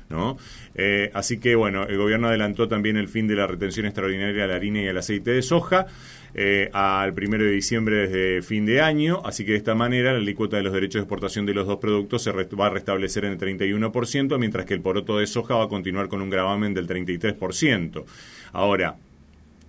¿no? 0.10 0.38
Eh, 0.76 1.10
así 1.14 1.40
que, 1.40 1.56
bueno, 1.56 1.84
el 1.84 1.98
gobierno 1.98 2.28
adelantó 2.28 2.68
también 2.68 2.98
el 2.98 3.08
fin 3.08 3.28
de 3.28 3.36
la 3.36 3.48
retención 3.48 3.86
extraordinaria 3.86 4.44
a 4.44 4.48
la 4.48 4.56
harina 4.56 4.82
y 4.82 4.88
al 4.88 4.98
aceite 4.98 5.32
de 5.32 5.42
soja 5.42 5.88
eh, 6.36 6.70
al 6.74 7.14
primero 7.14 7.44
de 7.44 7.52
diciembre 7.52 8.08
desde 8.08 8.42
fin 8.42 8.66
de 8.66 8.82
año, 8.82 9.22
así 9.24 9.46
que 9.46 9.52
de 9.52 9.58
esta 9.58 9.76
manera 9.76 10.14
la 10.14 10.18
alícuota 10.18 10.58
de 10.58 10.64
los 10.64 10.74
derechos 10.74 10.96
de 10.96 11.02
exportación 11.02 11.46
de 11.46 11.54
los 11.54 11.68
dos 11.68 11.78
productos 11.78 12.24
se 12.24 12.32
va 12.32 12.66
a 12.66 12.70
restablecer 12.70 13.26
en 13.26 13.34
el 13.34 13.38
31%, 13.38 14.40
mientras 14.40 14.66
que 14.66 14.74
el 14.74 14.82
poroto 14.82 15.20
de 15.20 15.28
soja 15.28 15.56
va 15.56 15.66
a 15.66 15.68
continuar 15.68 16.08
con 16.08 16.22
un 16.24 16.32
gravamen 16.32 16.74
del 16.74 16.88
33%. 16.88 18.04
Ahora, 18.52 18.98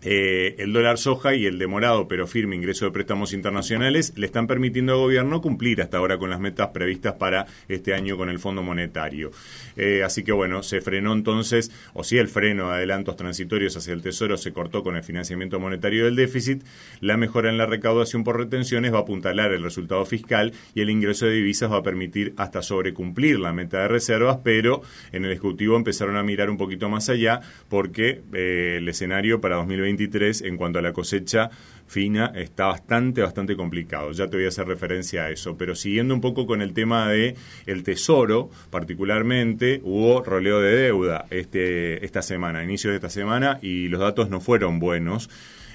eh, 0.04 0.54
el 0.58 0.72
dólar 0.72 0.98
soja 0.98 1.34
y 1.34 1.46
el 1.46 1.58
demorado 1.58 2.06
pero 2.08 2.26
firme 2.26 2.56
ingreso 2.56 2.84
de 2.84 2.90
préstamos 2.90 3.32
internacionales 3.32 4.12
le 4.16 4.26
están 4.26 4.46
permitiendo 4.46 4.92
al 4.92 4.98
gobierno 4.98 5.40
cumplir 5.40 5.80
hasta 5.80 5.96
ahora 5.96 6.18
con 6.18 6.28
las 6.30 6.40
metas 6.40 6.68
previstas 6.68 7.14
para 7.14 7.46
este 7.68 7.94
año 7.94 8.18
con 8.18 8.28
el 8.28 8.38
Fondo 8.38 8.62
Monetario. 8.62 9.30
Eh, 9.76 10.02
así 10.04 10.22
que 10.22 10.32
bueno, 10.32 10.62
se 10.62 10.80
frenó 10.80 11.12
entonces, 11.14 11.70
o 11.94 12.04
si 12.04 12.18
el 12.18 12.28
freno 12.28 12.68
de 12.68 12.74
adelantos 12.74 13.16
transitorios 13.16 13.76
hacia 13.76 13.94
el 13.94 14.02
Tesoro 14.02 14.36
se 14.36 14.52
cortó 14.52 14.82
con 14.82 14.96
el 14.96 15.02
financiamiento 15.02 15.58
monetario 15.58 16.04
del 16.04 16.16
déficit, 16.16 16.62
la 17.00 17.16
mejora 17.16 17.48
en 17.48 17.56
la 17.56 17.66
recaudación 17.66 18.24
por 18.24 18.36
retenciones 18.36 18.92
va 18.92 18.98
a 18.98 19.02
apuntalar 19.02 19.52
el 19.52 19.62
resultado 19.62 20.04
fiscal 20.04 20.52
y 20.74 20.82
el 20.82 20.90
ingreso 20.90 21.26
de 21.26 21.32
divisas 21.32 21.72
va 21.72 21.78
a 21.78 21.82
permitir 21.82 22.34
hasta 22.36 22.62
sobrecumplir 22.62 23.40
la 23.40 23.52
meta 23.52 23.80
de 23.80 23.88
reservas, 23.88 24.38
pero 24.44 24.82
en 25.12 25.24
el 25.24 25.32
Ejecutivo 25.32 25.76
empezaron 25.76 26.16
a 26.16 26.22
mirar 26.22 26.50
un 26.50 26.58
poquito 26.58 26.88
más 26.88 27.08
allá 27.08 27.40
porque 27.68 28.22
eh, 28.34 28.76
el 28.78 28.88
escenario 28.88 29.40
para 29.40 29.56
2020 29.56 29.93
en 29.98 30.56
cuanto 30.56 30.78
a 30.78 30.82
la 30.82 30.92
cosecha 30.92 31.50
fina 31.86 32.32
está 32.34 32.66
bastante, 32.66 33.22
bastante 33.22 33.56
complicado. 33.56 34.12
Ya 34.12 34.28
te 34.28 34.36
voy 34.36 34.44
a 34.46 34.48
hacer 34.48 34.66
referencia 34.66 35.24
a 35.24 35.30
eso. 35.30 35.56
Pero 35.56 35.74
siguiendo 35.74 36.14
un 36.14 36.20
poco 36.20 36.46
con 36.46 36.62
el 36.62 36.72
tema 36.72 37.08
de 37.08 37.34
el 37.66 37.82
tesoro, 37.82 38.48
particularmente, 38.70 39.80
hubo 39.84 40.22
roleo 40.22 40.60
de 40.60 40.76
deuda 40.76 41.26
este, 41.30 42.04
esta 42.04 42.22
semana, 42.22 42.62
inicio 42.64 42.90
de 42.90 42.96
esta 42.96 43.10
semana, 43.10 43.58
y 43.62 43.88
los 43.88 44.00
datos 44.00 44.30
no 44.30 44.40
fueron 44.40 44.78
buenos. 44.78 45.28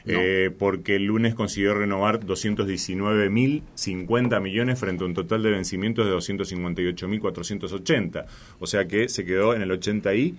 Eh, 0.05 0.49
porque 0.57 0.95
el 0.95 1.03
lunes 1.05 1.35
consiguió 1.35 1.75
renovar 1.75 2.21
219.050 2.21 4.41
millones 4.41 4.79
frente 4.79 5.03
a 5.03 5.07
un 5.07 5.13
total 5.13 5.43
de 5.43 5.51
vencimientos 5.51 6.07
de 6.07 6.13
258.480. 6.13 8.25
O 8.59 8.65
sea 8.65 8.87
que 8.87 9.09
se 9.09 9.25
quedó 9.25 9.53
en 9.53 9.61
el 9.61 9.71
80 9.71 10.15
y 10.15 10.37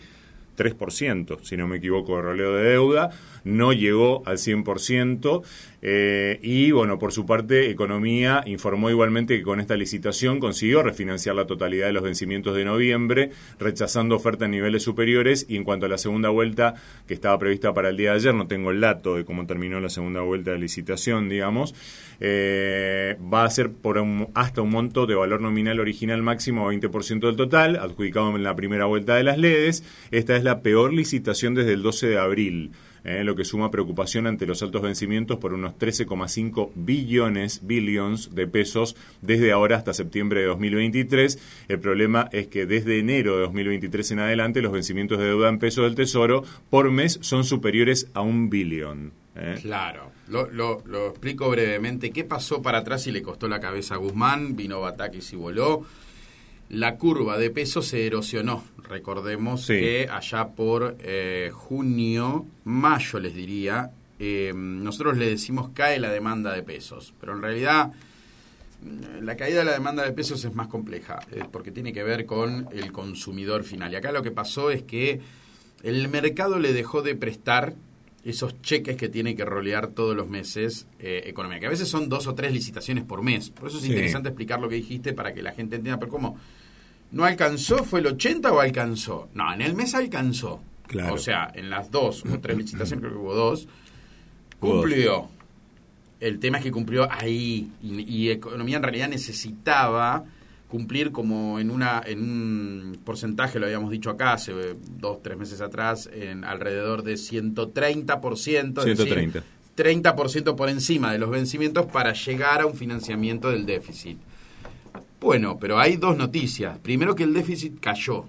3%, 0.61 1.39
si 1.43 1.57
no 1.57 1.67
me 1.67 1.79
equivoco, 1.79 2.17
de 2.17 2.23
roleo 2.23 2.55
de 2.55 2.65
deuda, 2.71 3.11
no 3.45 3.73
llegó 3.73 4.23
al 4.27 4.37
100%, 4.37 5.43
eh, 5.83 6.39
y 6.43 6.71
bueno, 6.73 6.99
por 6.99 7.13
su 7.13 7.25
parte, 7.25 7.71
Economía 7.71 8.43
informó 8.47 8.91
igualmente 8.91 9.39
que 9.39 9.43
con 9.43 9.61
esta 9.61 9.77
licitación 9.77 10.39
consiguió 10.39 10.83
refinanciar 10.83 11.35
la 11.35 11.47
totalidad 11.47 11.87
de 11.87 11.93
los 11.93 12.03
vencimientos 12.03 12.55
de 12.55 12.65
noviembre, 12.65 13.31
rechazando 13.59 14.17
ofertas 14.17 14.47
en 14.47 14.53
niveles 14.53 14.83
superiores, 14.83 15.47
y 15.49 15.57
en 15.57 15.65
cuanto 15.65 15.87
a 15.87 15.89
la 15.89 15.99
segunda 15.99 16.29
vuelta 16.29 16.75
que 17.07 17.15
estaba 17.15 17.39
prevista 17.39 17.73
para 17.73 17.89
el 17.89 17.97
día 17.97 18.11
de 18.11 18.17
ayer, 18.17 18.35
no 18.35 18.47
tengo 18.47 18.71
el 18.71 18.81
dato 18.81 19.17
de 19.17 19.25
cómo 19.25 19.47
terminó 19.47 19.81
la 19.81 19.89
segunda 19.89 20.21
vuelta 20.21 20.53
de 20.53 20.59
licitación, 20.59 21.29
digamos, 21.29 21.75
eh, 22.21 23.17
va 23.33 23.45
a 23.45 23.51
ser 23.51 23.73
por 23.73 24.01
hasta 24.35 24.63
un 24.63 24.71
monto 24.71 25.07
de 25.07 25.15
valor 25.15 25.41
nominal 25.41 25.81
original 25.81 26.23
máximo 26.23 26.71
20% 26.71 27.27
del 27.27 27.37
total, 27.37 27.77
adjudicado 27.77 28.37
en 28.37 28.43
la 28.43 28.55
primera 28.55 28.85
vuelta 28.85 29.17
de 29.17 29.25
las 29.25 29.39
LEDs. 29.39 29.83
Esta 30.11 30.37
es 30.37 30.45
la 30.45 30.63
peor 30.63 30.93
licitación 30.93 31.55
desde 31.55 31.73
el 31.73 31.83
12 31.83 32.09
de 32.09 32.19
abril. 32.19 32.73
Eh, 33.05 33.25
lo 33.25 33.35
que 33.35 33.45
suma 33.45 33.71
preocupación 33.71 34.27
ante 34.27 34.47
los 34.47 34.63
altos 34.63 34.83
vencimientos 34.83 35.39
por 35.39 35.55
unos 35.55 35.75
13,5 35.79 36.71
billones, 36.75 37.67
billions 37.67 38.35
de 38.35 38.47
pesos 38.47 38.97
desde 39.23 39.53
ahora 39.53 39.77
hasta 39.77 39.95
septiembre 39.95 40.41
de 40.41 40.47
2023. 40.47 41.39
El 41.69 41.81
problema 41.81 42.29
es 42.33 42.49
que 42.49 42.67
desde 42.67 42.99
enero 42.99 43.37
de 43.37 43.43
2023 43.43 44.11
en 44.13 44.19
adelante 44.21 44.63
los 44.63 44.73
vencimientos 44.73 45.19
de 45.19 45.27
deuda 45.27 45.49
en 45.49 45.59
pesos 45.59 45.85
del 45.85 45.95
Tesoro 45.95 46.45
por 46.69 46.91
mes 46.91 47.19
son 47.23 47.45
superiores 47.45 48.09
a 48.15 48.21
un 48.21 48.51
billón. 48.51 49.13
¿eh? 49.37 49.59
Claro. 49.63 50.11
Lo, 50.29 50.49
lo, 50.51 51.09
explico 51.09 51.51
brevemente. 51.51 52.13
¿Qué 52.13 52.23
pasó 52.23 52.63
para 52.63 52.79
atrás 52.79 53.05
y 53.09 53.11
le 53.11 53.21
costó 53.21 53.49
la 53.49 53.59
cabeza 53.59 53.95
a 53.95 53.99
Guzmán? 53.99 54.55
Vino 54.55 54.81
Batakis 54.81 55.33
y 55.33 55.37
voló 55.37 55.85
la 56.71 56.97
curva 56.97 57.37
de 57.37 57.51
peso 57.51 57.83
se 57.83 58.07
erosionó. 58.07 58.65
Recordemos 58.89 59.67
que 59.67 60.09
allá 60.11 60.49
por 60.49 60.97
eh, 61.01 61.51
junio, 61.53 62.47
mayo 62.65 63.21
les 63.21 63.35
diría, 63.35 63.91
eh, 64.19 64.53
nosotros 64.55 65.17
le 65.17 65.31
decimos 65.31 65.71
cae 65.75 66.01
la 66.01 66.11
demanda 66.11 66.53
de 66.55 66.63
pesos, 66.63 67.15
pero 67.21 67.35
en 67.35 67.43
realidad 67.43 67.93
mm, 68.83 69.25
la 69.25 69.37
caída 69.37 69.61
de 69.61 69.65
la 69.67 69.73
demanda 69.73 70.05
de 70.05 70.13
pesos 70.13 70.45
es 70.45 70.55
más 70.55 70.69
compleja, 70.69 71.21
eh, 71.31 71.43
porque 71.51 71.71
tiene 71.71 71.93
que 71.93 72.03
ver 72.03 72.27
con 72.27 72.69
el 72.73 72.91
consumidor 72.93 73.65
final. 73.65 73.93
Y 73.93 73.97
acá 73.97 74.13
lo 74.13 74.23
que 74.23 74.31
pasó 74.31 74.71
es 74.71 74.83
que 74.83 75.21
el 75.83 76.09
mercado 76.09 76.59
le 76.59 76.73
dejó 76.73 77.03
de 77.03 77.15
prestar 77.15 77.75
esos 78.25 78.61
cheques 78.61 78.97
que 78.97 79.09
tiene 79.09 79.35
que 79.35 79.45
rolear 79.45 79.89
todos 79.89 80.15
los 80.15 80.29
meses 80.29 80.87
economía, 80.99 81.59
que 81.59 81.67
a 81.67 81.71
veces 81.71 81.89
son 81.89 82.09
dos 82.09 82.27
o 82.27 82.35
tres 82.35 82.53
licitaciones 82.53 83.05
por 83.05 83.23
mes. 83.23 83.51
Por 83.51 83.69
eso 83.69 83.79
es 83.79 83.87
interesante 83.87 84.29
explicar 84.29 84.61
lo 84.61 84.69
que 84.69 84.75
dijiste 84.75 85.13
para 85.13 85.33
que 85.33 85.43
la 85.43 85.53
gente 85.53 85.77
entienda, 85.77 85.99
pero 85.99 86.11
cómo 86.11 86.37
¿No 87.13 87.25
alcanzó? 87.25 87.85
¿Fue 87.85 88.01
el 88.01 88.07
80 88.07 88.53
o 88.53 88.61
alcanzó? 88.61 89.29
No, 89.35 89.53
en 89.53 89.63
el 89.63 89.75
mes 89.75 89.95
alcanzó. 89.95 90.63
O 91.11 91.19
sea, 91.19 91.51
en 91.55 91.71
las 91.71 91.91
dos 91.91 92.25
o 92.25 92.41
tres 92.41 92.57
licitaciones, 92.57 93.01
creo 93.01 93.13
que 93.13 93.19
hubo 93.19 93.35
dos, 93.35 93.69
cumplió. 94.59 95.29
El 96.19 96.39
tema 96.39 96.59
es 96.59 96.65
que 96.65 96.73
cumplió 96.73 97.11
ahí. 97.11 97.71
Y, 97.83 98.29
Economía 98.29 98.77
en 98.77 98.83
realidad 98.83 99.09
necesitaba 99.09 100.25
cumplir 100.71 101.11
como 101.11 101.59
en 101.59 101.71
una 101.71 102.01
en 102.07 102.23
un 102.23 102.99
porcentaje, 103.05 103.59
lo 103.59 103.67
habíamos 103.67 103.91
dicho 103.91 104.09
acá 104.09 104.35
hace 104.35 104.53
dos, 104.99 105.23
tres 105.23 105.37
meses 105.37 105.61
atrás, 105.61 106.09
en 106.13 106.45
alrededor 106.45 107.03
de 107.03 107.15
130%. 107.15 108.83
130. 108.83 109.43
30% 109.77 110.57
por 110.57 110.69
encima 110.69 111.13
de 111.13 111.19
los 111.19 111.31
vencimientos 111.31 111.87
para 111.87 112.13
llegar 112.13 112.61
a 112.61 112.67
un 112.67 112.75
financiamiento 112.75 113.51
del 113.51 113.67
déficit. 113.67 114.19
Bueno, 115.21 115.59
pero 115.59 115.79
hay 115.79 115.97
dos 115.97 116.17
noticias. 116.17 116.79
Primero 116.79 117.15
que 117.15 117.25
el 117.25 117.35
déficit 117.35 117.81
cayó. 117.81 118.27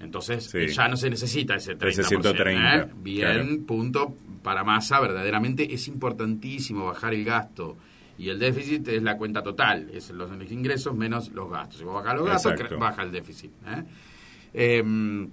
Entonces 0.00 0.52
ya 0.74 0.88
no 0.88 0.96
se 0.96 1.08
necesita 1.08 1.54
ese 1.54 1.78
30%. 1.78 1.88
Ese 1.88 2.02
130. 2.04 2.76
¿eh? 2.76 2.88
Bien, 3.02 3.64
punto 3.64 4.16
para 4.42 4.64
masa. 4.64 5.00
Verdaderamente 5.00 5.72
es 5.72 5.86
importantísimo 5.88 6.86
bajar 6.86 7.14
el 7.14 7.24
gasto. 7.24 7.76
Y 8.22 8.28
el 8.28 8.38
déficit 8.38 8.86
es 8.88 9.02
la 9.02 9.16
cuenta 9.16 9.42
total. 9.42 9.90
Es 9.92 10.10
los 10.10 10.30
ingresos 10.50 10.94
menos 10.94 11.30
los 11.32 11.50
gastos. 11.50 11.78
Si 11.78 11.84
vos 11.84 11.94
bajas 11.94 12.16
los 12.16 12.26
gastos, 12.26 12.78
baja 12.78 13.02
el 13.02 13.10
déficit. 13.10 13.50
¿eh? 13.66 14.78
Em, 14.78 15.28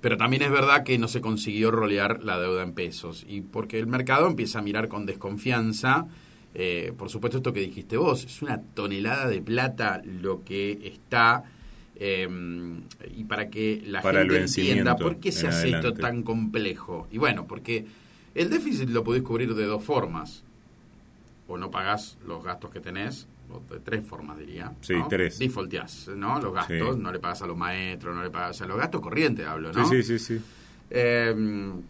pero 0.00 0.16
también 0.16 0.42
es 0.42 0.50
verdad 0.50 0.84
que 0.84 0.98
no 0.98 1.08
se 1.08 1.20
consiguió 1.20 1.70
rolear 1.70 2.22
la 2.22 2.38
deuda 2.38 2.62
en 2.62 2.74
pesos. 2.74 3.24
Y 3.28 3.40
porque 3.40 3.78
el 3.78 3.86
mercado 3.86 4.28
empieza 4.28 4.60
a 4.60 4.62
mirar 4.62 4.88
con 4.88 5.04
desconfianza 5.04 6.06
eh, 6.54 6.92
por 6.96 7.08
supuesto, 7.08 7.38
esto 7.38 7.52
que 7.52 7.60
dijiste 7.60 7.96
vos, 7.96 8.24
es 8.24 8.42
una 8.42 8.60
tonelada 8.60 9.28
de 9.28 9.40
plata 9.40 10.02
lo 10.04 10.44
que 10.44 10.78
está. 10.84 11.44
Em, 11.96 12.82
y 13.16 13.24
para 13.24 13.48
que 13.48 13.82
la 13.86 14.02
gente 14.02 14.38
entienda 14.38 14.96
por 14.96 15.18
qué 15.18 15.30
se 15.30 15.48
hace 15.48 15.70
esto 15.70 15.94
tan 15.94 16.22
complejo. 16.22 17.06
Y 17.10 17.18
bueno, 17.18 17.46
porque 17.46 17.84
el 18.34 18.50
déficit 18.50 18.88
lo 18.88 19.04
podés 19.04 19.22
cubrir 19.22 19.54
de 19.54 19.64
dos 19.64 19.84
formas. 19.84 20.44
O 21.48 21.58
no 21.58 21.70
pagás 21.70 22.18
los 22.26 22.42
gastos 22.42 22.70
que 22.70 22.80
tenés, 22.80 23.26
o 23.50 23.60
de 23.72 23.80
tres 23.80 24.04
formas 24.04 24.38
diría. 24.38 24.72
Sí, 24.80 24.94
tres. 25.08 25.38
Defaulteás, 25.38 26.08
¿no? 26.16 26.40
Los 26.40 26.54
gastos, 26.54 26.96
no 26.96 27.12
le 27.12 27.18
pagas 27.18 27.42
a 27.42 27.46
los 27.46 27.56
maestros, 27.56 28.14
no 28.14 28.22
le 28.22 28.30
pagas 28.30 28.60
a 28.62 28.66
los 28.66 28.76
gastos 28.76 29.00
corrientes, 29.00 29.46
hablo, 29.46 29.72
¿no? 29.72 29.86
Sí, 29.86 30.02
sí, 30.02 30.18
sí. 30.18 30.38
sí. 30.38 30.44
Em, 30.90 31.82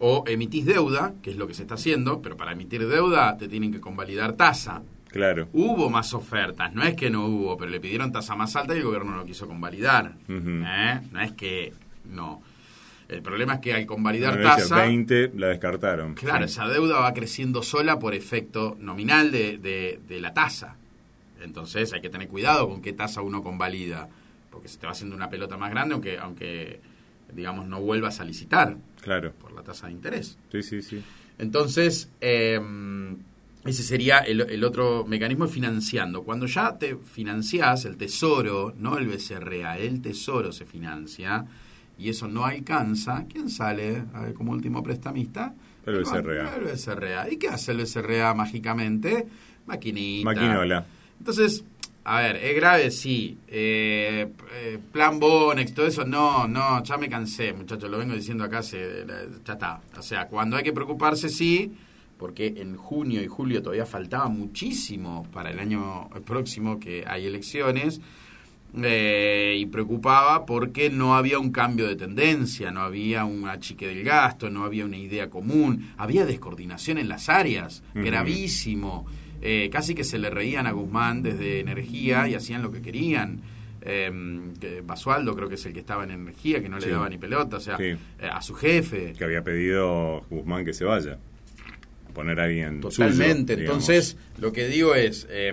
o 0.00 0.24
emitís 0.26 0.64
deuda, 0.64 1.14
que 1.22 1.30
es 1.30 1.36
lo 1.36 1.46
que 1.46 1.54
se 1.54 1.62
está 1.62 1.74
haciendo, 1.74 2.22
pero 2.22 2.36
para 2.36 2.52
emitir 2.52 2.86
deuda 2.86 3.36
te 3.36 3.48
tienen 3.48 3.72
que 3.72 3.80
convalidar 3.80 4.34
tasa. 4.34 4.82
Claro. 5.08 5.48
Hubo 5.52 5.88
más 5.90 6.12
ofertas, 6.14 6.72
no 6.74 6.82
es 6.82 6.94
que 6.94 7.10
no 7.10 7.26
hubo, 7.26 7.56
pero 7.56 7.70
le 7.70 7.80
pidieron 7.80 8.12
tasa 8.12 8.36
más 8.36 8.54
alta 8.56 8.74
y 8.74 8.78
el 8.78 8.84
gobierno 8.84 9.12
no 9.12 9.16
lo 9.18 9.24
quiso 9.24 9.48
convalidar. 9.48 10.14
¿eh? 10.28 11.00
No 11.10 11.20
es 11.20 11.32
que 11.32 11.72
no. 12.04 12.42
El 13.08 13.22
problema 13.22 13.54
es 13.54 13.60
que 13.60 13.72
al 13.72 13.86
convalidar 13.86 14.40
tasa... 14.42 14.76
20 14.82 15.32
la 15.36 15.48
descartaron. 15.48 16.14
Claro, 16.14 16.46
Sí. 16.46 16.52
esa 16.52 16.68
deuda 16.68 17.00
va 17.00 17.14
creciendo 17.14 17.62
sola 17.62 17.98
por 17.98 18.14
efecto 18.14 18.76
nominal 18.80 19.30
de, 19.32 19.56
de- 19.58 19.98
de 20.06 20.20
la 20.20 20.34
tasa. 20.34 20.76
Entonces 21.42 21.92
hay 21.92 22.00
que 22.00 22.10
tener 22.10 22.28
cuidado 22.28 22.68
con 22.68 22.82
qué 22.82 22.92
tasa 22.92 23.22
uno 23.22 23.42
convalida, 23.42 24.08
porque 24.50 24.68
se 24.68 24.76
te 24.78 24.86
va 24.86 24.92
haciendo 24.92 25.16
una 25.16 25.30
pelota 25.30 25.56
más 25.56 25.70
grande, 25.70 25.94
aunque, 25.94 26.18
aunque 26.18 26.80
digamos, 27.32 27.66
no 27.66 27.80
vuelvas 27.80 28.20
a 28.20 28.24
licitar 28.24 28.76
Claro. 29.00 29.32
por 29.40 29.52
la 29.52 29.62
tasa 29.62 29.86
de 29.86 29.92
interés. 29.92 30.36
Sí, 30.52 30.62
sí, 30.62 30.82
sí. 30.82 31.02
Entonces, 31.38 32.10
eh, 32.20 32.60
ese 33.64 33.82
sería 33.82 34.18
el, 34.18 34.40
el 34.42 34.64
otro 34.64 35.04
mecanismo 35.06 35.46
financiando. 35.46 36.24
Cuando 36.24 36.46
ya 36.46 36.76
te 36.78 36.96
financiás, 36.96 37.84
el 37.84 37.96
tesoro, 37.96 38.74
no 38.78 38.98
el 38.98 39.06
BCRA, 39.06 39.78
el 39.78 40.00
tesoro 40.02 40.52
se 40.52 40.64
financia 40.64 41.44
y 41.98 42.08
eso 42.08 42.28
no 42.28 42.44
alcanza, 42.44 43.26
¿quién 43.28 43.50
sale 43.50 44.04
ver, 44.20 44.34
como 44.34 44.52
último 44.52 44.82
prestamista? 44.82 45.54
El. 45.84 45.96
El 45.96 46.04
BCRA. 46.04 47.30
¿Y 47.30 47.36
qué 47.36 47.48
hace 47.48 47.72
el 47.72 47.78
BCRA 47.78 48.34
mágicamente? 48.34 49.26
Maquinita. 49.66 50.24
Maquinola. 50.24 50.86
Entonces, 51.18 51.64
a 52.04 52.20
ver, 52.20 52.36
¿es 52.36 52.56
grave? 52.56 52.90
Sí. 52.90 53.36
Eh, 53.48 54.28
eh, 54.54 54.78
plan 54.92 55.18
Bonex, 55.18 55.74
todo 55.74 55.86
eso, 55.86 56.04
no, 56.04 56.48
no, 56.48 56.82
ya 56.82 56.96
me 56.96 57.08
cansé, 57.08 57.52
muchachos, 57.52 57.90
lo 57.90 57.98
vengo 57.98 58.14
diciendo 58.14 58.44
acá, 58.44 58.62
se, 58.62 59.04
ya 59.44 59.52
está. 59.52 59.80
O 59.96 60.02
sea, 60.02 60.26
cuando 60.26 60.56
hay 60.56 60.62
que 60.62 60.72
preocuparse, 60.72 61.28
sí, 61.28 61.70
porque 62.16 62.46
en 62.56 62.76
junio 62.76 63.22
y 63.22 63.26
julio 63.26 63.62
todavía 63.62 63.84
faltaba 63.84 64.28
muchísimo 64.28 65.26
para 65.32 65.50
el 65.50 65.58
año 65.58 66.08
próximo 66.24 66.80
que 66.80 67.04
hay 67.06 67.26
elecciones. 67.26 68.00
Eh, 68.82 69.56
y 69.58 69.66
preocupaba 69.66 70.44
porque 70.46 70.90
no 70.90 71.16
había 71.16 71.38
un 71.38 71.50
cambio 71.50 71.86
de 71.88 71.96
tendencia, 71.96 72.70
no 72.70 72.80
había 72.82 73.24
un 73.24 73.48
achique 73.48 73.86
del 73.88 74.04
gasto, 74.04 74.50
no 74.50 74.64
había 74.64 74.84
una 74.84 74.96
idea 74.98 75.30
común, 75.30 75.90
había 75.96 76.26
descoordinación 76.26 76.98
en 76.98 77.08
las 77.08 77.28
áreas, 77.28 77.82
gravísimo. 77.94 79.06
Eh, 79.40 79.68
casi 79.72 79.94
que 79.94 80.02
se 80.04 80.18
le 80.18 80.30
reían 80.30 80.66
a 80.66 80.72
Guzmán 80.72 81.22
desde 81.22 81.60
energía 81.60 82.28
y 82.28 82.34
hacían 82.34 82.60
lo 82.62 82.70
que 82.72 82.82
querían. 82.82 83.40
Eh, 83.80 84.10
Basualdo 84.84 85.34
creo 85.36 85.48
que 85.48 85.54
es 85.54 85.64
el 85.66 85.72
que 85.72 85.80
estaba 85.80 86.02
en 86.04 86.10
energía, 86.10 86.60
que 86.60 86.68
no 86.68 86.76
le 86.78 86.86
Sí. 86.86 86.90
daba 86.90 87.08
ni 87.08 87.16
pelota, 87.18 87.56
o 87.56 87.60
sea, 87.60 87.76
Sí. 87.76 87.84
eh, 87.84 87.98
a 88.30 88.42
su 88.42 88.54
jefe. 88.54 89.12
Que 89.16 89.24
había 89.24 89.42
pedido 89.44 90.24
Guzmán 90.28 90.64
que 90.64 90.72
se 90.74 90.84
vaya. 90.84 91.18
Poner 92.12 92.40
a 92.40 92.44
alguien 92.44 92.80
Totalmente. 92.80 93.54
suyo. 93.54 93.64
Entonces, 93.66 94.16
lo 94.40 94.52
que 94.52 94.66
digo 94.66 94.94
es, 94.96 95.26
eh, 95.30 95.52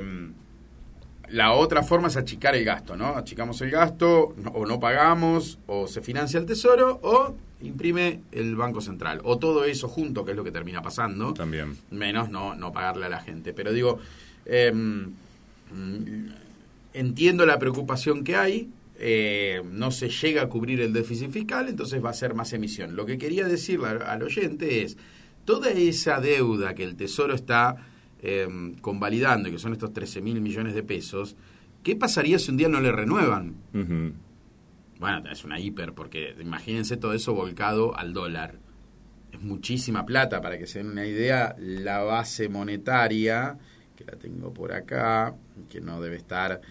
la 1.30 1.54
otra 1.54 1.84
forma 1.84 2.08
es 2.10 2.18
achicar 2.18 2.56
el 2.56 2.64
gasto, 2.66 2.96
¿no? 2.96 3.16
Achicamos 3.16 3.60
el 3.62 3.72
gasto, 3.72 4.34
no- 4.38 4.52
o 4.52 4.66
no 4.66 4.80
pagamos, 4.80 5.60
o 5.68 5.88
se 5.88 6.02
financia 6.02 6.40
el 6.40 6.46
tesoro, 6.46 7.00
o 7.04 7.36
imprime 7.62 8.22
el 8.32 8.56
Banco 8.56 8.82
Central. 8.82 9.22
O 9.24 9.38
todo 9.40 9.64
eso 9.66 9.88
junto, 9.88 10.24
que 10.26 10.32
es 10.32 10.38
lo 10.38 10.44
que 10.44 10.52
termina 10.52 10.82
pasando. 10.82 11.34
También. 11.34 11.78
Menos 11.92 12.30
no, 12.30 12.56
no 12.56 12.72
pagarle 12.72 13.06
a 13.06 13.10
la 13.10 13.20
gente. 13.22 13.54
Pero 13.54 13.72
digo, 13.74 14.00
eh, 14.46 14.72
mm, 14.72 16.28
entiendo 16.94 17.46
la 17.46 17.60
preocupación 17.60 18.24
que 18.24 18.36
hay. 18.36 18.70
eh, 18.98 19.62
no 19.70 19.92
se 19.92 20.08
llega 20.08 20.44
a 20.44 20.48
cubrir 20.48 20.80
el 20.80 20.94
déficit 20.94 21.30
fiscal, 21.30 21.68
entonces 21.68 22.02
va 22.04 22.12
a 22.12 22.14
ser 22.14 22.34
más 22.34 22.54
emisión. 22.54 22.96
Lo 22.96 23.06
que 23.06 23.18
quería 23.18 23.46
decirle 23.46 23.88
al 23.90 24.24
oyente 24.24 24.84
es, 24.84 24.96
toda 25.44 25.70
esa 25.72 26.22
deuda 26.22 26.74
que 26.76 26.86
el 26.86 26.96
Tesoro 26.96 27.36
está 27.36 27.76
eh, 28.26 28.48
convalidando, 28.82 29.50
y 29.50 29.52
que 29.54 29.60
son 29.60 29.74
estos 29.74 29.94
13 29.94 30.22
mil 30.22 30.42
millones 30.42 30.74
de 30.74 30.84
pesos, 30.84 31.36
¿qué 31.84 31.96
pasaría 31.96 32.40
si 32.40 32.52
un 32.52 32.58
día 32.58 32.68
no 32.70 32.80
le 32.82 32.92
renuevan? 32.92 33.56
Bueno, 35.00 35.30
es 35.30 35.44
una 35.44 35.60
hiper, 35.60 35.94
porque 35.94 36.36
imagínense 36.42 36.98
todo 36.98 37.14
eso 37.14 37.34
volcado 37.34 37.96
al 37.98 38.14
dólar. 38.14 38.56
Es 39.32 39.42
muchísima 39.42 40.06
plata, 40.06 40.42
para 40.42 40.58
que 40.58 40.68
se 40.68 40.80
den 40.80 40.92
una 40.92 41.06
idea, 41.06 41.56
la 41.60 42.00
base 42.04 42.48
monetaria, 42.48 43.58
que 43.98 44.06
la 44.06 44.14
tengo 44.14 44.54
por 44.54 44.72
acá, 44.72 45.36
que 45.70 45.82
no 45.82 46.00
debe 46.02 46.16
estar, 46.16 46.62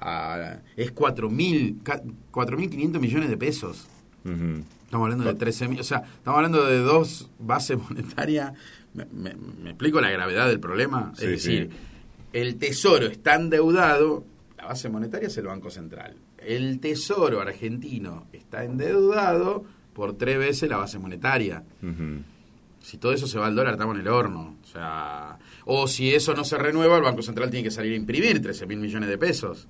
a, 0.00 0.58
es 0.76 0.92
4.000, 0.94 1.82
ca- 1.82 2.02
4.500 2.30 3.00
millones 3.00 3.28
de 3.30 3.36
pesos. 3.36 3.88
Estamos 4.24 5.04
hablando 5.06 5.24
de 5.24 5.34
13.000, 5.38 5.80
o 5.80 5.84
sea, 5.84 5.98
estamos 5.98 6.36
hablando 6.36 6.64
de 6.66 6.78
dos 6.78 7.28
bases 7.38 7.78
monetarias. 7.90 8.52
¿Me, 8.94 9.06
me- 9.06 9.34
me 9.34 9.70
explico 9.70 10.00
la 10.00 10.10
gravedad 10.10 10.48
del 10.48 10.60
problema? 10.60 11.12
Sí, 11.16 11.24
es 11.24 11.30
decir, 11.30 11.70
sí. 11.72 11.78
el 12.34 12.56
tesoro 12.56 13.06
está 13.06 13.34
endeudado, 13.36 14.24
la 14.58 14.66
base 14.66 14.88
monetaria 14.90 15.28
es 15.28 15.36
el 15.38 15.46
Banco 15.46 15.70
Central. 15.70 16.16
El 16.38 16.78
tesoro 16.80 17.40
argentino 17.40 18.26
está 18.32 18.64
endeudado 18.64 19.64
por 19.94 20.16
tres 20.18 20.38
veces 20.38 20.68
la 20.68 20.76
base 20.76 20.98
monetaria. 20.98 21.62
Si 22.80 22.98
todo 22.98 23.12
eso 23.12 23.26
se 23.28 23.38
va 23.38 23.46
al 23.46 23.54
dólar, 23.54 23.74
estamos 23.74 23.94
en 23.94 24.00
el 24.02 24.08
horno. 24.08 24.56
O 24.62 24.66
sea, 24.66 25.38
o 25.66 25.86
si 25.86 26.12
eso 26.12 26.34
no 26.34 26.44
se 26.44 26.58
renueva, 26.58 26.96
el 26.96 27.02
Banco 27.02 27.22
Central 27.22 27.48
tiene 27.50 27.64
que 27.64 27.70
salir 27.70 27.92
a 27.92 27.96
imprimir 27.96 28.42
13 28.42 28.66
mil 28.66 28.78
millones 28.78 29.08
de 29.08 29.18
pesos. 29.18 29.68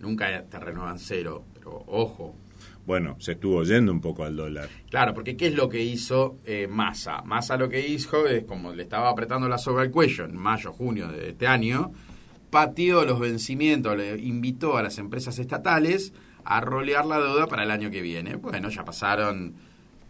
Nunca 0.00 0.42
te 0.44 0.58
renuevan 0.58 0.98
cero, 0.98 1.44
pero 1.54 1.84
ojo, 1.86 2.34
Bueno, 2.84 3.16
se 3.20 3.32
estuvo 3.32 3.62
yendo 3.62 3.92
un 3.92 4.00
poco 4.00 4.24
al 4.24 4.34
dólar. 4.36 4.68
Claro, 4.90 5.14
porque 5.14 5.36
¿qué 5.36 5.46
es 5.48 5.54
lo 5.54 5.68
que 5.68 5.82
hizo 5.82 6.38
eh, 6.44 6.66
Massa? 6.68 7.22
Massa 7.22 7.56
lo 7.56 7.68
que 7.68 7.86
hizo 7.86 8.26
es, 8.26 8.44
como 8.44 8.72
le 8.72 8.82
estaba 8.82 9.08
apretando 9.08 9.48
la 9.48 9.58
soga 9.58 9.82
al 9.82 9.90
cuello 9.90 10.24
en 10.24 10.36
mayo, 10.36 10.72
junio 10.72 11.06
de 11.08 11.30
este 11.30 11.46
año, 11.46 11.92
pateó 12.50 13.04
los 13.04 13.18
vencimientos, 13.20 13.96
le 13.96 14.18
invitó 14.18 14.76
a 14.76 14.82
las 14.82 14.98
empresas 14.98 15.38
estatales 15.38 16.12
a 16.44 16.60
rolear 16.60 17.06
la 17.06 17.18
deuda 17.20 17.46
para 17.46 17.62
el 17.62 17.70
año 17.70 17.90
que 17.90 18.02
viene. 18.02 18.34
Bueno, 18.34 18.68
ya 18.68 18.84
pasaron, 18.84 19.54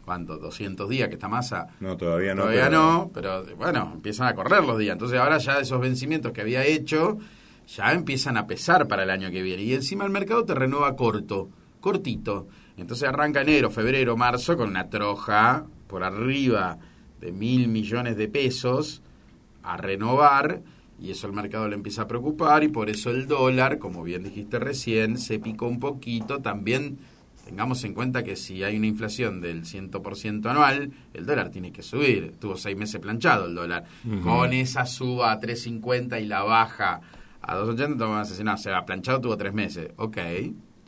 ¿cuánto? 0.04 0.38
200 0.38 0.88
días 0.88 1.08
que 1.08 1.14
está 1.14 1.28
Massa. 1.28 1.66
No, 1.80 1.96
todavía 1.98 2.35
no. 2.35 2.42
Todavía 2.44 2.64
pero- 2.70 2.80
no, 2.80 3.11
pero 3.12 3.44
bueno, 3.56 3.92
empiezan 3.94 4.28
a 4.28 4.35
correr 4.35 4.64
los 4.64 4.78
días. 4.78 4.94
Entonces 4.94 5.18
ahora 5.20 5.37
ya 5.38 5.58
esos 5.61 5.78
vencimientos 5.78 6.32
que 6.32 6.40
había 6.40 6.64
hecho 6.64 7.18
ya 7.68 7.92
empiezan 7.92 8.37
a 8.38 8.46
pesar 8.46 8.88
para 8.88 9.02
el 9.02 9.11
año 9.11 9.30
que 9.30 9.42
viene. 9.42 9.62
Y 9.62 9.74
encima 9.74 10.04
el 10.06 10.11
mercado 10.11 10.44
te 10.44 10.54
renueva 10.54 10.96
corto, 10.96 11.50
cortito. 11.83 12.49
Entonces 12.79 13.07
arranca 13.07 13.42
enero, 13.42 13.71
febrero, 13.71 14.16
marzo 14.16 14.57
con 14.57 14.71
una 14.71 14.88
troja 14.88 15.66
por 15.87 16.03
arriba 16.03 16.79
de 17.21 17.33
mil 17.33 17.68
millones 17.68 18.16
de 18.16 18.29
pesos 18.29 19.03
a 19.62 19.77
renovar 19.77 20.62
y 20.99 21.11
eso 21.11 21.27
el 21.27 21.33
mercado 21.33 21.68
le 21.68 21.75
empieza 21.75 22.03
a 22.03 22.09
preocupar 22.09 22.64
y 22.64 22.68
por 22.68 22.88
eso 22.88 23.11
el 23.11 23.27
dólar, 23.27 23.79
como 23.79 24.03
bien 24.03 24.23
dijiste 24.23 24.59
recién, 24.59 25.18
se 25.18 25.38
picó 25.38 25.66
un 25.66 25.81
poquito. 25.81 26.38
También 26.38 26.99
tengamos 27.45 27.83
en 27.83 27.92
cuenta 27.92 28.23
que 28.23 28.37
si 28.37 28.62
hay 28.62 28.77
una 28.77 28.87
inflación 28.87 29.40
del 29.40 29.64
100% 29.64 30.49
anual, 30.49 30.92
el 31.12 31.27
dólar 31.27 31.51
tiene 31.51 31.73
que 31.73 31.83
subir. 31.83 32.35
Tuvo 32.38 32.57
seis 32.57 32.77
meses 32.77 33.01
planchado 33.01 33.47
el 33.47 33.55
dólar. 33.55 33.85
Con 34.23 34.53
esa 34.53 34.87
suba 34.87 35.33
a 35.33 35.40
3.50 35.40 36.23
y 36.23 36.27
la 36.27 36.45
baja 36.45 37.01
a 37.40 37.57
2.80, 37.57 37.99
te 37.99 38.05
van 38.05 38.12
a 38.12 38.25
decir, 38.25 38.45
no, 38.45 38.57
se 38.57 38.73
ha 38.73 38.87
planchado, 38.87 39.21
tuvo 39.21 39.37
tres 39.37 39.53
meses. 39.53 39.90
Ok, 39.97 40.18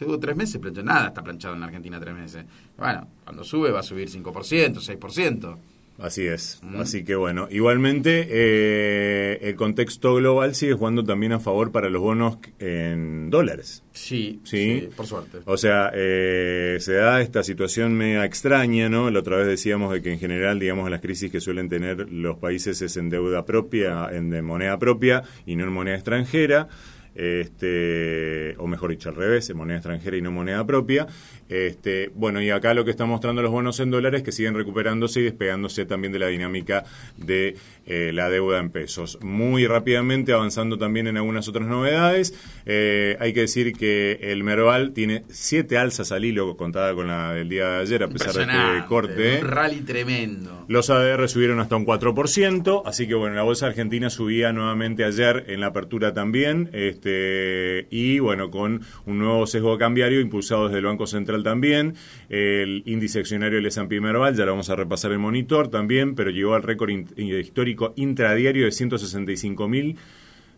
tuvo 0.04 0.18
tres 0.20 0.36
meses 0.36 0.60
planchado. 0.60 0.86
Nada 0.86 1.08
está 1.08 1.22
planchado 1.22 1.54
en 1.54 1.60
la 1.60 1.66
Argentina 1.66 1.98
tres 2.00 2.14
meses. 2.14 2.44
Bueno, 2.78 3.08
cuando 3.24 3.42
sube 3.44 3.70
va 3.70 3.80
a 3.80 3.82
subir 3.82 4.08
5%, 4.08 4.80
6%. 4.80 5.56
Así 5.96 6.26
es. 6.26 6.58
Mm. 6.62 6.80
Así 6.80 7.04
que 7.04 7.14
bueno, 7.14 7.46
igualmente 7.52 8.26
eh, 8.28 9.38
el 9.42 9.54
contexto 9.54 10.16
global 10.16 10.56
sigue 10.56 10.72
jugando 10.72 11.04
también 11.04 11.30
a 11.32 11.38
favor 11.38 11.70
para 11.70 11.88
los 11.88 12.02
bonos 12.02 12.38
en 12.58 13.30
dólares. 13.30 13.84
Sí, 13.92 14.40
Sí. 14.42 14.80
sí, 14.80 14.88
por 14.96 15.06
suerte. 15.06 15.38
O 15.44 15.56
sea, 15.56 15.92
eh, 15.94 16.78
se 16.80 16.94
da 16.94 17.20
esta 17.20 17.44
situación 17.44 17.94
media 17.94 18.24
extraña, 18.24 18.88
¿no? 18.88 19.08
La 19.08 19.20
otra 19.20 19.36
vez 19.36 19.46
decíamos 19.46 19.92
de 19.92 20.02
que 20.02 20.12
en 20.12 20.18
general, 20.18 20.58
digamos, 20.58 20.90
las 20.90 21.00
crisis 21.00 21.30
que 21.30 21.40
suelen 21.40 21.68
tener 21.68 22.10
los 22.10 22.38
países 22.38 22.82
es 22.82 22.96
en 22.96 23.08
deuda 23.08 23.44
propia, 23.46 24.08
en 24.10 24.30
de 24.30 24.42
moneda 24.42 24.76
propia 24.80 25.22
y 25.46 25.54
no 25.54 25.62
en 25.62 25.72
moneda 25.72 25.94
extranjera. 25.94 26.66
Este, 27.14 28.56
o 28.58 28.66
mejor 28.66 28.90
dicho, 28.90 29.08
al 29.08 29.16
revés, 29.16 29.48
en 29.50 29.56
moneda 29.56 29.78
extranjera 29.78 30.16
y 30.16 30.22
no 30.22 30.30
moneda 30.30 30.66
propia. 30.66 31.06
Este, 31.48 32.10
bueno, 32.14 32.40
y 32.40 32.50
acá 32.50 32.74
lo 32.74 32.84
que 32.84 32.90
están 32.90 33.08
mostrando 33.08 33.42
los 33.42 33.50
bonos 33.50 33.78
en 33.80 33.90
dólares 33.90 34.22
que 34.22 34.32
siguen 34.32 34.54
recuperándose 34.54 35.20
y 35.20 35.24
despegándose 35.24 35.84
también 35.84 36.12
de 36.12 36.18
la 36.18 36.28
dinámica 36.28 36.84
de 37.16 37.56
eh, 37.86 38.12
la 38.14 38.30
deuda 38.30 38.58
en 38.58 38.70
pesos. 38.70 39.18
Muy 39.22 39.66
rápidamente 39.66 40.32
avanzando 40.32 40.78
también 40.78 41.06
en 41.06 41.16
algunas 41.16 41.46
otras 41.48 41.68
novedades. 41.68 42.34
Eh, 42.66 43.16
hay 43.20 43.32
que 43.32 43.40
decir 43.40 43.74
que 43.74 44.18
el 44.22 44.42
Merval 44.42 44.92
tiene 44.92 45.24
siete 45.28 45.76
alzas 45.76 46.12
al 46.12 46.24
hilo, 46.24 46.56
contada 46.56 46.94
con 46.94 47.08
la 47.08 47.34
del 47.34 47.48
día 47.48 47.68
de 47.68 47.82
ayer, 47.82 48.02
a 48.02 48.08
pesar 48.08 48.34
de 48.34 48.42
este 48.42 48.86
corte. 48.88 49.40
Un 49.42 49.48
rally 49.48 49.80
tremendo. 49.80 50.63
Los 50.66 50.88
ADR 50.88 51.28
subieron 51.28 51.60
hasta 51.60 51.76
un 51.76 51.84
4%, 51.84 52.82
así 52.86 53.06
que 53.06 53.14
bueno, 53.14 53.34
la 53.36 53.42
bolsa 53.42 53.66
argentina 53.66 54.08
subía 54.08 54.52
nuevamente 54.52 55.04
ayer 55.04 55.44
en 55.48 55.60
la 55.60 55.66
apertura 55.66 56.14
también, 56.14 56.70
este 56.72 57.86
y 57.90 58.18
bueno, 58.18 58.50
con 58.50 58.80
un 59.04 59.18
nuevo 59.18 59.46
sesgo 59.46 59.76
cambiario 59.76 60.20
impulsado 60.20 60.66
desde 60.66 60.78
el 60.78 60.86
Banco 60.86 61.06
Central 61.06 61.42
también, 61.42 61.94
el 62.30 62.82
índice 62.86 63.18
accionario 63.20 63.56
del 63.58 63.66
S&P 63.66 64.00
Merval, 64.00 64.34
ya 64.36 64.44
lo 64.46 64.52
vamos 64.52 64.70
a 64.70 64.76
repasar 64.76 65.12
en 65.12 65.20
monitor 65.20 65.68
también, 65.68 66.14
pero 66.14 66.30
llegó 66.30 66.54
al 66.54 66.62
récord 66.62 66.90
in- 66.90 67.08
histórico 67.16 67.92
intradiario 67.96 68.64
de 68.64 68.72
165 68.72 69.68
mil 69.68 69.96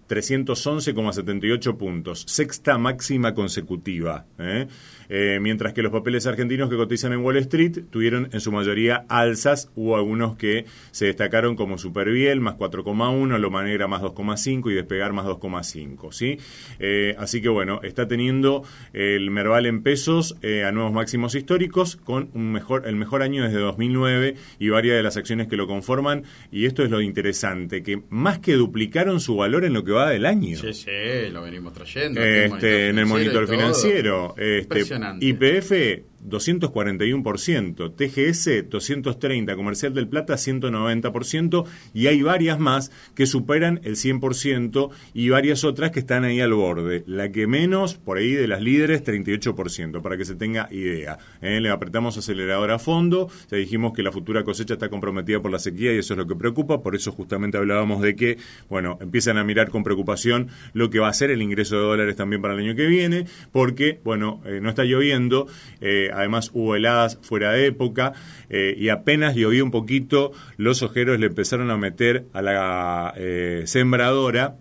311,78 0.09 1.77
puntos, 1.77 2.25
sexta 2.27 2.79
máxima 2.79 3.35
consecutiva. 3.35 4.27
¿eh? 4.38 4.66
Eh, 5.09 5.38
mientras 5.40 5.73
que 5.73 5.83
los 5.83 5.92
papeles 5.92 6.27
argentinos 6.27 6.69
que 6.71 6.77
cotizan 6.77 7.12
en 7.12 7.21
Wall 7.21 7.37
Street 7.38 7.85
tuvieron 7.90 8.29
en 8.33 8.40
su 8.40 8.53
mayoría 8.53 9.05
alzas, 9.09 9.71
hubo 9.75 9.97
algunos 9.97 10.37
que 10.37 10.66
se 10.90 11.07
destacaron 11.07 11.57
como 11.57 11.79
Superbiel 11.79 12.40
más 12.40 12.57
4,1, 12.57 13.38
Loma 13.38 13.62
Negra 13.64 13.88
más 13.88 14.03
2,5 14.03 14.71
y 14.71 14.75
Despegar 14.75 15.12
más 15.12 15.27
2,5. 15.27 16.12
¿sí? 16.12 16.38
Eh, 16.79 17.14
así 17.19 17.40
que 17.40 17.49
bueno, 17.49 17.81
está 17.83 18.07
teniendo 18.09 18.62
el 18.92 19.31
Merval 19.31 19.66
en 19.66 19.83
pesos 19.83 20.37
a 20.42 20.71
nuevos 20.73 20.92
máximos 20.92 21.35
históricos 21.35 21.97
con 21.97 22.31
un 22.35 22.53
mejor, 22.53 22.87
el 22.87 22.97
mejor 22.97 23.23
año 23.23 23.42
desde 23.42 23.59
2009 23.59 24.35
y 24.59 24.69
varias 24.69 24.97
de 24.97 25.03
las 25.03 25.16
acciones 25.16 25.49
que 25.49 25.57
lo 25.57 25.66
conforman. 25.66 26.25
Y 26.51 26.66
esto 26.66 26.83
es 26.83 26.90
lo 26.90 27.01
interesante, 27.01 27.83
que 27.83 28.03
más 28.11 28.38
que 28.38 28.55
duplicaron 28.55 29.21
su 29.21 29.37
valor 29.37 29.64
en 29.64 29.73
lo 29.73 29.85
que 29.85 29.92
va 29.96 30.11
del 30.11 30.26
año. 30.26 30.59
Sí, 30.59 30.72
sí, 30.72 31.30
lo 31.30 31.42
venimos 31.42 31.72
trayendo. 31.72 32.22
Este, 32.22 32.88
en 32.88 32.98
el 32.98 33.06
monitor 33.06 33.48
financiero. 33.48 34.35
Este, 34.37 34.85
IPF 35.20 36.04
241%, 36.24 37.94
TGS 37.94 38.68
230%, 38.70 39.57
Comercial 39.57 39.94
del 39.94 40.09
Plata 40.09 40.35
190% 40.35 41.64
y 41.94 42.07
hay 42.07 42.22
varias 42.22 42.59
más 42.59 42.90
que 43.14 43.26
superan 43.26 43.81
el 43.85 43.96
100% 43.96 44.90
y 45.14 45.29
varias 45.31 45.64
otras 45.64 45.90
que 45.90 46.00
están 46.00 46.24
ahí 46.24 46.40
al 46.40 46.52
borde. 46.52 47.05
La 47.07 47.31
que 47.31 47.46
menos, 47.46 47.94
por 47.94 48.18
ahí 48.18 48.33
de 48.33 48.48
las 48.48 48.62
líderes, 48.62 49.05
38%, 49.05 50.02
para 50.02 50.16
que 50.16 50.24
se 50.24 50.35
tenga 50.35 50.68
idea. 50.70 51.18
¿eh? 51.40 51.61
Le 51.61 51.70
apretamos 51.70 52.16
acelerador 52.16 52.70
a 52.70 52.79
fondo, 52.79 53.29
ya 53.50 53.57
dijimos 53.57 53.92
que 53.92 54.02
la 54.02 54.12
futura 54.12 54.44
cosecha 54.44 54.74
está 54.74 54.88
comprometida 54.88 55.40
por 55.40 55.50
la 55.50 55.59
sequía 55.59 55.94
y 55.94 55.98
eso 55.98 56.14
es 56.14 56.18
lo 56.18 56.26
que 56.26 56.37
preocupa, 56.37 56.83
por 56.83 56.94
eso 56.94 57.12
justamente 57.12 57.59
hablábamos 57.59 58.02
de 58.02 58.16
que, 58.16 58.38
bueno, 58.68 58.98
empiezan 59.00 59.38
a 59.38 59.44
mirar 59.44 59.70
con 59.70 59.83
preocupación 59.83 60.48
lo 60.72 60.90
que 60.90 60.98
va 60.98 61.09
a 61.09 61.12
ser 61.12 61.31
el 61.31 61.42
ingreso 61.42 61.76
de 61.76 61.83
dólares 61.83 62.16
también 62.16 62.42
para 62.42 62.55
el 62.55 62.61
año 62.61 62.76
que 62.76 62.87
viene, 62.87 63.26
porque, 63.52 64.00
bueno, 64.05 64.40
eh, 64.44 64.61
no 64.62 64.68
está 64.68 64.85
lloviendo. 64.85 65.46
Eh, 65.81 66.06
además 66.12 66.51
hubo 66.53 66.77
heladas 66.77 67.19
fuera 67.23 67.53
de 67.53 67.66
época 67.66 68.12
eh, 68.49 68.75
y 68.79 68.88
apenas 68.88 69.35
llovió 69.35 69.64
un 69.64 69.71
poquito, 69.71 70.33
los 70.57 70.83
ojeros 70.83 71.19
le 71.19 71.27
empezaron 71.27 71.71
a 71.71 71.77
meter 71.77 72.27
a 72.33 72.42
la 72.42 73.14
eh, 73.16 73.62
sembradora 73.66 74.57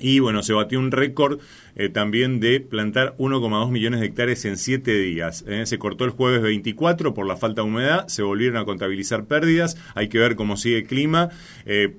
y 0.00 0.18
bueno, 0.18 0.42
se 0.42 0.52
batió 0.52 0.80
un 0.80 0.90
récord 0.90 1.40
eh, 1.76 1.88
también 1.88 2.40
de 2.40 2.60
plantar 2.60 3.14
1,2 3.16 3.70
millones 3.70 4.00
de 4.00 4.06
hectáreas 4.06 4.44
en 4.44 4.56
7 4.56 4.92
días. 4.92 5.44
Se 5.64 5.78
cortó 5.78 6.04
el 6.04 6.10
jueves 6.10 6.42
24 6.42 7.14
por 7.14 7.26
la 7.26 7.36
falta 7.36 7.62
de 7.62 7.68
humedad, 7.68 8.06
se 8.08 8.22
volvieron 8.22 8.58
a 8.58 8.64
contabilizar 8.64 9.24
pérdidas, 9.24 9.76
hay 9.94 10.08
que 10.08 10.18
ver 10.18 10.34
cómo 10.34 10.56
sigue 10.56 10.78
el 10.78 10.86
clima, 10.86 11.30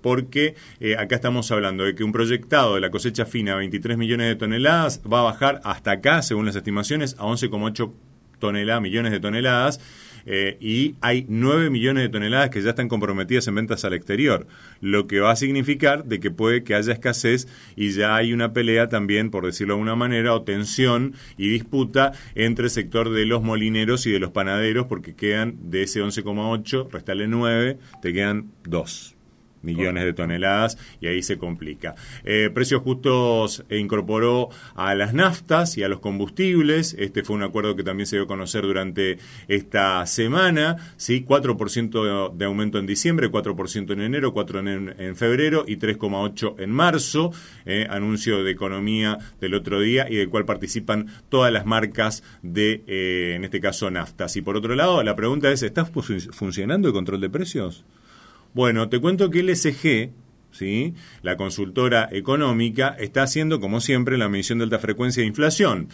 porque 0.01 0.55
acá 0.99 1.15
estamos 1.15 1.49
hablando 1.51 1.85
de 1.85 1.95
que 1.95 2.03
un 2.03 2.11
proyectado 2.11 2.75
de 2.75 2.81
la 2.81 2.91
cosecha 2.91 3.25
fina, 3.25 3.55
23 3.55 3.97
millones 3.97 4.27
de 4.27 4.35
toneladas, 4.35 5.01
va 5.11 5.21
a 5.21 5.23
bajar 5.23 5.61
hasta 5.63 5.91
acá, 5.91 6.21
según 6.21 6.45
las 6.45 6.55
estimaciones, 6.55 7.15
a 7.17 7.23
11,8 7.23 7.91
toneladas, 8.39 8.81
millones 8.81 9.11
de 9.11 9.19
toneladas, 9.19 9.79
eh, 10.25 10.57
y 10.59 10.95
hay 11.01 11.25
9 11.29 11.69
millones 11.69 12.03
de 12.03 12.09
toneladas 12.09 12.49
que 12.49 12.61
ya 12.61 12.71
están 12.71 12.87
comprometidas 12.87 13.47
en 13.47 13.55
ventas 13.55 13.85
al 13.85 13.93
exterior, 13.93 14.47
lo 14.81 15.05
que 15.05 15.19
va 15.19 15.31
a 15.31 15.35
significar 15.35 16.05
de 16.05 16.19
que 16.19 16.31
puede 16.31 16.63
que 16.63 16.73
haya 16.73 16.93
escasez 16.93 17.47
y 17.75 17.91
ya 17.91 18.15
hay 18.15 18.33
una 18.33 18.51
pelea 18.51 18.89
también, 18.89 19.29
por 19.29 19.45
decirlo 19.45 19.75
de 19.75 19.79
alguna 19.79 19.95
manera, 19.95 20.33
o 20.33 20.41
tensión 20.41 21.13
y 21.37 21.49
disputa 21.49 22.13
entre 22.33 22.65
el 22.65 22.71
sector 22.71 23.11
de 23.11 23.25
los 23.25 23.43
molineros 23.43 24.07
y 24.07 24.11
de 24.11 24.19
los 24.19 24.31
panaderos, 24.31 24.87
porque 24.87 25.15
quedan 25.15 25.55
de 25.69 25.83
ese 25.83 26.01
11,8, 26.01 26.89
restale 26.89 27.27
9, 27.27 27.77
te 28.01 28.13
quedan 28.13 28.51
2 28.63 29.14
millones 29.65 30.03
de 30.05 30.13
toneladas 30.13 30.77
y 31.01 31.07
ahí 31.07 31.21
se 31.21 31.37
complica. 31.37 31.95
Eh, 32.23 32.49
precios 32.53 32.81
justos 32.81 33.65
incorporó 33.69 34.49
a 34.75 34.95
las 34.95 35.13
naftas 35.13 35.77
y 35.77 35.83
a 35.83 35.89
los 35.89 35.99
combustibles. 35.99 36.95
Este 36.97 37.23
fue 37.23 37.35
un 37.35 37.43
acuerdo 37.43 37.75
que 37.75 37.83
también 37.83 38.07
se 38.07 38.15
dio 38.15 38.23
a 38.23 38.27
conocer 38.27 38.63
durante 38.63 39.17
esta 39.47 40.05
semana. 40.05 40.77
¿sí? 40.97 41.25
4% 41.27 42.33
de, 42.33 42.45
aumento 42.45 42.79
en 42.79 42.85
diciembre, 42.85 43.31
4% 43.31 43.91
en 43.91 44.01
enero, 44.01 44.33
4% 44.33 44.95
en, 44.97 45.15
febrero 45.15 45.65
y 45.67 45.77
3,8% 45.77 46.55
en 46.59 46.71
marzo. 46.71 47.31
Eh, 47.65 47.87
anuncio 47.89 48.43
de 48.43 48.51
economía 48.51 49.17
del 49.39 49.53
otro 49.53 49.79
día 49.79 50.07
y 50.09 50.15
del 50.15 50.29
cual 50.29 50.45
participan 50.45 51.07
todas 51.29 51.51
las 51.51 51.65
marcas 51.65 52.23
de, 52.41 52.83
eh, 52.87 53.33
en 53.35 53.43
este 53.43 53.59
caso, 53.59 53.89
naftas. 53.89 54.35
Y 54.35 54.41
por 54.41 54.57
otro 54.57 54.75
lado, 54.75 55.01
la 55.03 55.15
pregunta 55.15 55.51
es, 55.51 55.63
¿está 55.63 55.85
funcionando 55.85 56.87
el 56.87 56.93
control 56.93 57.21
de 57.21 57.29
precios? 57.29 57.85
Bueno, 58.55 58.87
te 58.87 59.01
cuento 59.01 59.29
que 59.31 59.41
el 59.41 59.53
SG, 59.53 60.11
¿sí? 60.51 60.93
la 61.21 61.35
consultora 61.35 62.07
económica, 62.09 62.95
está 62.97 63.23
haciendo, 63.23 63.59
como 63.59 63.81
siempre, 63.81 64.17
la 64.17 64.29
medición 64.29 64.59
de 64.59 64.63
alta 64.63 64.79
frecuencia 64.79 65.19
de 65.19 65.27
inflación. 65.27 65.89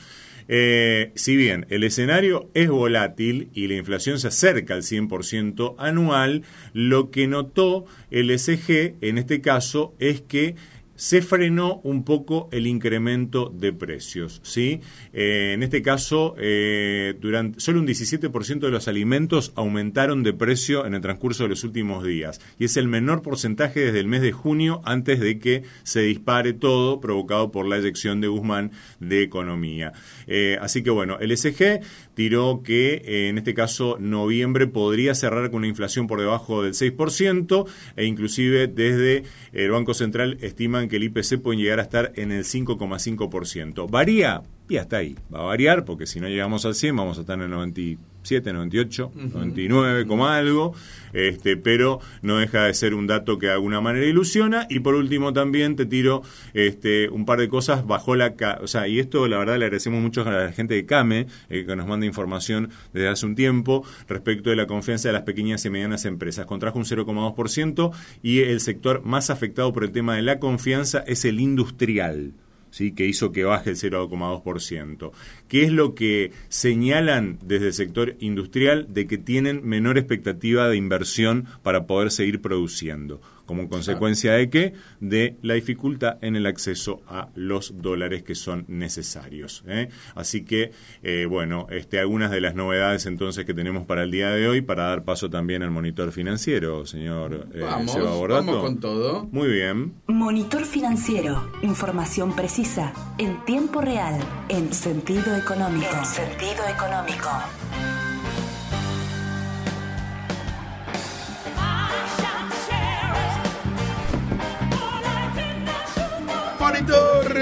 Eh, 0.48 1.12
si 1.16 1.36
bien 1.36 1.66
el 1.70 1.84
escenario 1.84 2.52
es 2.54 2.70
volátil 2.70 3.50
y 3.56 3.66
la 3.66 3.78
inflación 3.78 4.20
se 4.20 4.28
acerca 4.28 4.76
al 4.76 4.84
100% 4.84 5.74
anual, 5.80 6.44
lo 6.74 7.10
que 7.10 7.26
notó 7.26 7.86
el 8.12 8.38
SG 8.38 8.94
en 9.02 9.18
este 9.18 9.42
caso 9.42 9.96
es 9.98 10.22
que 10.22 10.54
se 11.02 11.24
frenó 11.24 11.82
un 11.84 12.04
poco 12.04 12.48
el 12.52 12.68
incremento 12.68 13.50
de 13.50 13.74
precios. 13.74 14.40
¿sí? 14.44 14.82
Eh, 15.14 15.54
en 15.56 15.64
este 15.64 15.82
caso, 15.82 16.36
eh, 16.38 17.16
durante, 17.20 17.60
solo 17.60 17.80
un 17.80 17.88
17% 17.88 18.60
de 18.60 18.70
los 18.70 18.88
alimentos 18.88 19.52
aumentaron 19.56 20.22
de 20.22 20.34
precio 20.34 20.86
en 20.86 20.94
el 20.94 21.02
transcurso 21.02 21.42
de 21.42 21.50
los 21.50 21.64
últimos 21.64 22.04
días. 22.04 22.40
Y 22.60 22.66
es 22.66 22.78
el 22.78 22.88
menor 22.88 23.24
porcentaje 23.24 23.80
desde 23.80 24.00
el 24.00 24.06
mes 24.06 24.22
de 24.22 24.32
junio, 24.32 24.84
antes 24.86 25.20
de 25.20 25.40
que 25.40 25.64
se 25.82 26.02
dispare 26.02 26.54
todo, 26.54 27.02
provocado 27.02 27.52
por 27.52 27.68
la 27.68 27.78
eyección 27.78 28.22
de 28.22 28.28
Guzmán 28.28 28.72
de 29.00 29.24
economía. 29.24 29.94
Eh, 30.28 30.60
así 30.62 30.84
que 30.84 30.92
bueno, 30.92 31.18
el 31.20 31.36
SG 31.36 31.82
tiró 32.22 32.62
que 32.64 33.30
en 33.30 33.40
este 33.40 33.56
caso 33.56 33.98
noviembre 34.00 34.68
podría 34.68 35.16
cerrar 35.16 35.50
con 35.50 35.62
una 35.62 35.68
inflación 35.68 36.06
por 36.06 36.20
debajo 36.20 36.62
del 36.62 36.74
6% 36.74 37.66
e 37.96 38.06
inclusive 38.06 38.68
desde 38.68 39.24
el 39.54 39.72
Banco 39.72 39.96
Central 39.96 40.38
estiman 40.42 40.88
que 40.88 40.98
el 40.98 41.04
IPC 41.06 41.42
puede 41.42 41.58
llegar 41.58 41.80
a 41.80 41.82
estar 41.82 42.12
en 42.18 42.32
el 42.32 42.44
5,5%. 42.44 43.90
¿Varía? 43.90 44.44
Y 44.72 44.78
hasta 44.78 44.96
ahí. 44.96 45.18
Va 45.36 45.40
a 45.40 45.44
variar 45.44 45.84
porque 45.84 46.06
si 46.06 46.22
no 46.22 46.30
llegamos 46.30 46.66
al 46.66 46.76
100 46.76 46.96
vamos 46.96 47.18
a 47.18 47.22
estar 47.22 47.38
en 47.38 47.44
el 47.44 47.50
97, 47.50 48.54
98, 48.54 49.12
99, 49.16 50.08
como 50.08 50.28
algo. 50.30 50.74
Este, 51.12 51.58
pero 51.58 52.00
no 52.22 52.38
deja 52.38 52.64
de 52.64 52.74
ser 52.74 52.94
un 52.94 53.06
dato 53.06 53.38
que 53.38 53.48
de 53.48 53.52
alguna 53.52 53.82
manera 53.82 54.06
ilusiona. 54.06 54.68
Y 54.70 54.80
por 54.80 54.96
último 54.96 55.34
también 55.34 55.76
te 55.76 55.86
tiro 55.86 56.22
este, 56.54 57.10
un 57.10 57.26
par 57.26 57.40
de 57.40 57.50
cosas 57.50 57.86
bajo 57.86 58.16
la... 58.16 58.34
O 58.62 58.68
sea, 58.68 58.88
y 58.88 59.00
esto 59.00 59.28
la 59.28 59.40
verdad 59.40 59.58
le 59.58 59.66
agradecemos 59.66 60.02
mucho 60.02 60.22
a 60.22 60.32
la 60.32 60.54
gente 60.54 60.76
de 60.76 60.86
CAME, 60.86 61.28
eh, 61.50 61.66
que 61.66 61.76
nos 61.76 61.86
manda 61.86 62.06
información 62.06 62.70
desde 62.94 63.10
hace 63.10 63.26
un 63.26 63.36
tiempo 63.36 63.84
respecto 64.08 64.52
de 64.52 64.56
la 64.56 64.68
confianza 64.68 65.10
de 65.10 65.14
las 65.14 65.24
pequeñas 65.24 65.66
y 65.66 65.70
medianas 65.70 66.06
empresas. 66.06 66.46
Contrajo 66.46 66.80
un 66.80 66.86
0,2% 66.86 67.92
y 68.24 68.40
el 68.40 68.62
sector 68.62 69.04
más 69.04 69.30
afectado 69.30 69.74
por 69.74 69.84
el 69.84 69.92
tema 69.92 70.16
de 70.16 70.22
la 70.22 70.40
confianza 70.40 71.04
es 71.06 71.26
el 71.26 71.42
industrial. 71.42 72.32
¿Sí? 72.72 72.94
que 72.94 73.06
hizo 73.06 73.32
que 73.32 73.44
baje 73.44 73.70
el 73.70 73.76
0,2%. 73.78 75.12
¿Qué 75.52 75.64
es 75.64 75.72
lo 75.74 75.96
que 75.96 76.32
señalan 76.48 77.38
desde 77.44 77.68
el 77.68 77.74
sector 77.74 78.16
industrial 78.22 78.88
de 78.88 79.06
que 79.06 79.18
tienen 79.18 79.68
menor 79.68 79.98
expectativa 79.98 80.70
de 80.70 80.78
inversión 80.78 81.46
para 81.62 81.88
poder 81.88 82.10
seguir 82.10 82.40
produciendo? 82.40 83.20
como 83.52 83.68
consecuencia 83.68 84.32
de 84.32 84.50
qué? 84.50 84.74
De 85.02 85.36
la 85.42 85.56
dificultad 85.56 86.18
en 86.22 86.38
el 86.38 86.46
acceso 86.46 87.02
a 87.06 87.28
los 87.36 87.82
dólares 87.82 88.24
que 88.24 88.34
son 88.34 88.64
necesarios. 88.70 89.66
¿eh? 89.68 89.90
Así 90.16 90.46
que, 90.46 90.72
eh, 91.04 91.26
bueno, 91.30 91.68
este, 91.70 92.00
algunas 92.00 92.32
de 92.32 92.40
las 92.40 92.56
novedades 92.56 93.06
entonces 93.08 93.44
que 93.44 93.54
tenemos 93.54 93.86
para 93.86 94.04
el 94.04 94.12
día 94.12 94.30
de 94.30 94.48
hoy, 94.48 94.62
para 94.62 94.84
dar 94.84 95.04
paso 95.04 95.30
también 95.30 95.64
al 95.64 95.72
monitor 95.72 96.14
financiero, 96.14 96.86
señor 96.86 97.50
eh, 97.54 97.60
vamos, 97.60 97.98
Vamos 98.30 98.62
con 98.62 98.80
todo. 98.80 99.28
Muy 99.34 99.50
bien. 99.50 99.96
Monitor 100.08 100.64
financiero, 100.64 101.52
información 101.62 102.34
precisa, 102.34 102.94
en 103.18 103.44
tiempo 103.44 103.82
real, 103.82 104.18
en 104.48 104.74
sentido 104.74 105.36
económico. 105.42 105.96
En 105.96 106.06
sentido 106.06 106.68
económico. 106.68 107.30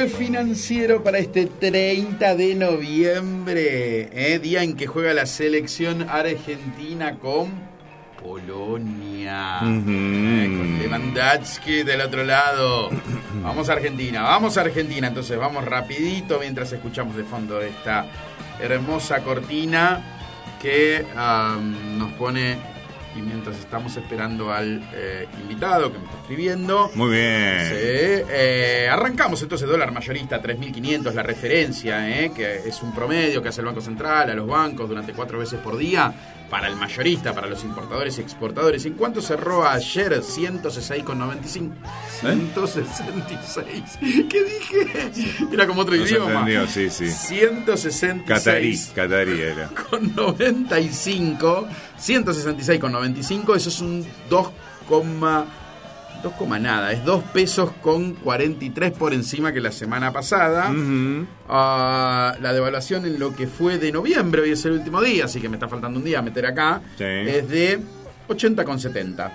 financiero 0.08 1.04
para 1.04 1.20
este 1.20 1.46
30 1.48 2.36
de 2.36 2.56
noviembre, 2.56 4.10
¿eh? 4.14 4.40
día 4.40 4.64
en 4.64 4.78
que 4.78 4.88
juega 4.88 5.14
la 5.14 5.26
selección 5.26 6.10
argentina 6.10 7.20
con 7.20 7.52
Polonia, 8.22 9.60
¿eh? 9.62 10.56
con 10.58 10.80
Lewandowski 10.80 11.84
del 11.84 12.02
otro 12.02 12.24
lado. 12.24 12.90
Vamos 13.44 13.70
a 13.70 13.74
Argentina, 13.74 14.24
vamos 14.24 14.58
a 14.58 14.62
Argentina, 14.62 15.08
entonces 15.08 15.38
vamos 15.38 15.64
rapidito 15.64 16.40
mientras 16.40 16.72
escuchamos 16.72 17.16
de 17.16 17.24
fondo 17.24 17.62
esta 17.62 18.06
hermosa 18.60 19.22
cortina 19.22 20.02
que 20.62 21.06
nos 21.98 22.12
pone 22.14 22.58
Y 23.16 23.22
mientras 23.22 23.58
estamos 23.58 23.98
esperando 23.98 24.52
al 24.52 24.82
eh, 24.94 25.28
invitado 25.42 25.92
que 25.92 25.98
me 25.98 26.06
está 26.06 26.18
escribiendo. 26.22 26.92
Muy 26.94 27.10
bien. 27.12 27.66
Sí, 27.68 27.76
eh, 28.30 28.88
arrancamos 28.90 29.42
entonces 29.42 29.68
dólar 29.68 29.92
mayorista 29.92 30.42
3.500, 30.42 31.14
la 31.14 31.24
referencia, 31.24 32.08
eh, 32.08 32.32
que 32.36 32.58
es 32.58 32.82
un 32.84 32.94
promedio 32.94 33.42
que 33.42 33.50
hace 33.50 33.62
el 33.62 33.68
Banco 33.68 33.82
Central 33.82 34.30
a 34.30 34.34
los 34.36 34.48
bancos 34.48 34.88
durante 34.88 35.14
cuatro 35.14 35.40
veces 35.40 35.60
por 35.60 35.76
día 35.78 36.14
para 36.50 36.68
el 36.68 36.76
mayorista, 36.76 37.34
para 37.34 37.48
los 37.48 37.64
importadores 37.64 38.18
y 38.18 38.22
exportadores. 38.22 38.86
¿En 38.86 38.94
cuánto 38.94 39.22
cerró 39.22 39.68
ayer? 39.68 40.22
106,95. 40.22 41.72
166. 42.22 44.00
¿Qué 44.30 44.44
dije? 44.44 45.12
Era 45.52 45.68
como 45.68 45.82
otro 45.82 45.96
No 45.96 46.04
se 46.06 46.10
idioma. 46.14 46.32
entendió, 46.40 46.68
sí, 46.68 46.90
sí. 46.90 47.10
166. 47.10 48.24
Catarí, 48.26 48.80
Catarí 48.96 49.42
era. 49.42 49.70
Con 49.90 50.16
95. 50.16 51.68
166 51.98 52.80
con 52.80 52.92
95. 52.92 53.56
Eso 53.56 53.70
es 53.70 53.80
un 53.82 54.06
2, 54.30 54.50
2, 56.22 56.34
nada. 56.60 56.92
Es 56.92 57.04
2 57.06 57.24
pesos 57.34 57.72
con 57.82 58.14
43 58.16 58.92
por 58.92 59.14
encima 59.14 59.52
que 59.54 59.62
la 59.62 59.72
semana 59.72 60.12
pasada. 60.12 60.72
Ah, 61.48 62.36
la 62.42 62.54
devaluación 62.54 63.06
en 63.06 63.20
lo 63.20 63.36
que 63.36 63.48
fue 63.48 63.78
de 63.78 63.92
noviembre, 63.92 64.42
hoy 64.42 64.52
es 64.52 64.66
el 64.66 64.74
último 64.74 65.02
día, 65.02 65.26
así 65.26 65.40
que 65.40 65.50
me 65.50 65.56
está 65.56 65.68
faltando 65.68 66.00
un 66.00 66.06
día 66.06 66.20
a 66.20 66.22
meter 66.22 66.46
acá, 66.46 66.82
Sí. 66.98 67.04
es 67.06 67.48
de 67.50 67.80
80,70 68.28 69.32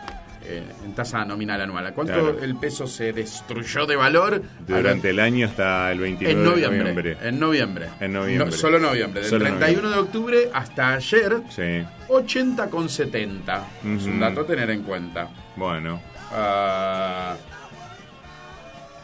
eh, 0.46 0.62
en 0.84 0.94
tasa 0.94 1.24
nominal 1.24 1.58
anual. 1.62 1.86
¿A 1.86 1.92
cuánto 1.92 2.12
Claro. 2.12 2.38
el 2.42 2.54
peso 2.56 2.86
se 2.86 3.14
destruyó 3.14 3.86
de 3.86 3.96
valor? 3.96 4.42
Durante 4.68 5.08
el 5.10 5.18
año 5.18 5.46
hasta 5.46 5.90
el 5.90 6.00
29 6.00 6.32
en 6.38 6.44
noviembre, 6.44 6.78
de 6.78 6.84
noviembre. 6.84 7.16
En 7.28 7.40
noviembre. 7.40 7.88
En 8.00 8.12
noviembre. 8.12 8.46
No, 8.50 8.52
solo 8.52 8.78
noviembre. 8.78 9.22
Del 9.22 9.30
Solo 9.30 9.44
31 9.46 9.90
de 9.90 9.98
octubre 9.98 10.50
hasta 10.52 10.92
ayer, 10.94 11.36
Sí, 11.48 11.82
80,70. 12.08 13.64
Es 13.96 14.04
un 14.04 14.20
dato 14.20 14.42
a 14.42 14.46
tener 14.46 14.68
en 14.70 14.82
cuenta. 14.82 15.28
bueno, 15.56 16.00
Ah, 16.30 17.36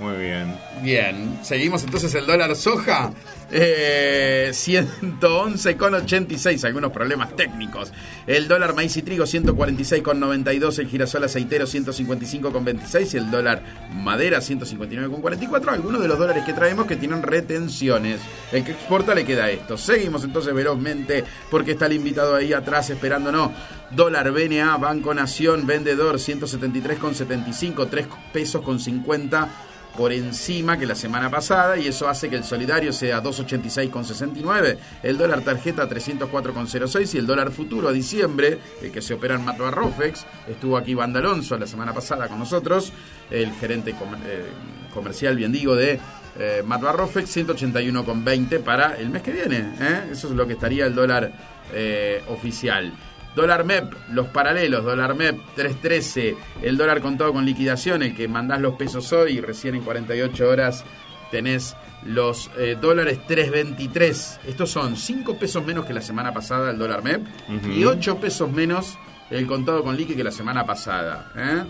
muy 0.00 0.16
bien. 0.16 0.56
Bien, 0.82 1.38
seguimos 1.42 1.84
entonces 1.84 2.12
el 2.14 2.26
dólar 2.26 2.56
soja. 2.56 3.12
Eh, 3.52 4.50
111,86, 4.52 6.64
algunos 6.64 6.90
problemas 6.90 7.36
técnicos. 7.36 7.92
El 8.26 8.48
dólar 8.48 8.74
maíz 8.74 8.96
y 8.96 9.02
trigo 9.02 9.24
146,92, 9.24 10.78
el 10.78 10.88
girasol 10.88 11.24
aceitero 11.24 11.66
155,26 11.66 13.14
y 13.14 13.18
el 13.18 13.30
dólar 13.30 13.62
madera 13.92 14.38
159,44. 14.38 15.68
Algunos 15.68 16.00
de 16.00 16.08
los 16.08 16.18
dólares 16.18 16.44
que 16.44 16.54
traemos 16.54 16.86
que 16.86 16.96
tienen 16.96 17.22
retenciones. 17.22 18.22
El 18.52 18.64
que 18.64 18.72
exporta 18.72 19.14
le 19.14 19.26
queda 19.26 19.50
esto. 19.50 19.76
Seguimos 19.76 20.24
entonces 20.24 20.54
velozmente 20.54 21.24
porque 21.50 21.72
está 21.72 21.84
el 21.86 21.92
invitado 21.94 22.36
ahí 22.36 22.54
atrás 22.54 22.88
esperándonos. 22.88 23.50
Dólar 23.90 24.30
BNA, 24.30 24.78
Banco 24.78 25.12
Nación, 25.12 25.66
vendedor 25.66 26.16
173,75, 26.16 27.88
3 27.90 28.06
pesos 28.32 28.62
con 28.62 28.78
50 28.78 29.66
por 29.96 30.12
encima 30.12 30.79
que 30.79 30.87
la 30.87 30.94
semana 30.94 31.31
pasada 31.31 31.76
y 31.76 31.87
eso 31.87 32.09
hace 32.09 32.29
que 32.29 32.37
el 32.37 32.44
solidario 32.44 32.92
sea 32.92 33.22
286,69, 33.22 34.79
el 35.03 35.18
dólar 35.18 35.42
tarjeta 35.42 35.88
304,06 35.88 37.14
y 37.14 37.18
el 37.18 37.26
dólar 37.26 37.50
futuro 37.50 37.88
a 37.88 37.92
diciembre, 37.92 38.59
el 38.83 38.92
que 38.92 39.03
se 39.03 39.14
opera 39.14 39.35
en 39.35 39.44
Mato 39.44 39.70
Rofex, 39.70 40.26
estuvo 40.48 40.76
aquí 40.76 40.94
Banda 40.94 41.20
Alonso 41.20 41.59
la 41.59 41.66
semana 41.66 41.92
pasada 41.92 42.29
con 42.29 42.38
nosotros, 42.38 42.92
el 43.31 43.53
gerente 43.53 43.90
eh, 43.90 44.46
comercial, 44.92 45.37
bien 45.37 45.53
digo, 45.53 45.74
de 45.74 45.98
eh, 46.38 46.62
Mato 46.64 46.90
Rofex, 46.92 47.37
181,20 47.37 48.61
para 48.61 48.94
el 48.94 49.11
mes 49.11 49.22
que 49.22 49.33
viene, 49.33 49.74
¿eh? 49.81 50.09
eso 50.12 50.29
es 50.29 50.35
lo 50.35 50.46
que 50.46 50.55
estaría 50.55 50.87
el 50.87 50.94
dólar 50.94 51.33
eh, 51.72 52.22
oficial. 52.29 52.92
Dólar 53.34 53.64
MEP, 53.64 53.92
los 54.12 54.26
paralelos, 54.28 54.84
dólar 54.84 55.14
MEP 55.14 55.38
313, 55.54 56.36
el 56.62 56.76
dólar 56.76 57.00
contado 57.00 57.32
con 57.32 57.44
liquidación, 57.44 58.02
el 58.02 58.14
que 58.14 58.26
mandás 58.28 58.60
los 58.60 58.74
pesos 58.74 59.12
hoy 59.12 59.38
y 59.38 59.40
recién 59.40 59.76
en 59.76 59.82
48 59.82 60.48
horas 60.48 60.84
tenés 61.30 61.76
los 62.04 62.50
eh, 62.58 62.76
dólares 62.80 63.20
323. 63.26 64.40
Estos 64.46 64.70
son 64.70 64.96
5 64.96 65.38
pesos 65.38 65.64
menos 65.64 65.86
que 65.86 65.92
la 65.92 66.02
semana 66.02 66.32
pasada 66.32 66.70
el 66.70 66.78
dólar 66.78 67.02
MEP 67.02 67.26
y 67.72 67.84
8 67.84 68.18
pesos 68.18 68.50
menos 68.50 68.98
el 69.30 69.46
contado 69.46 69.84
con 69.84 69.96
liqui 69.96 70.14
que 70.14 70.24
la 70.24 70.32
semana 70.32 70.66
pasada. 70.66 71.30
¿eh? 71.36 71.62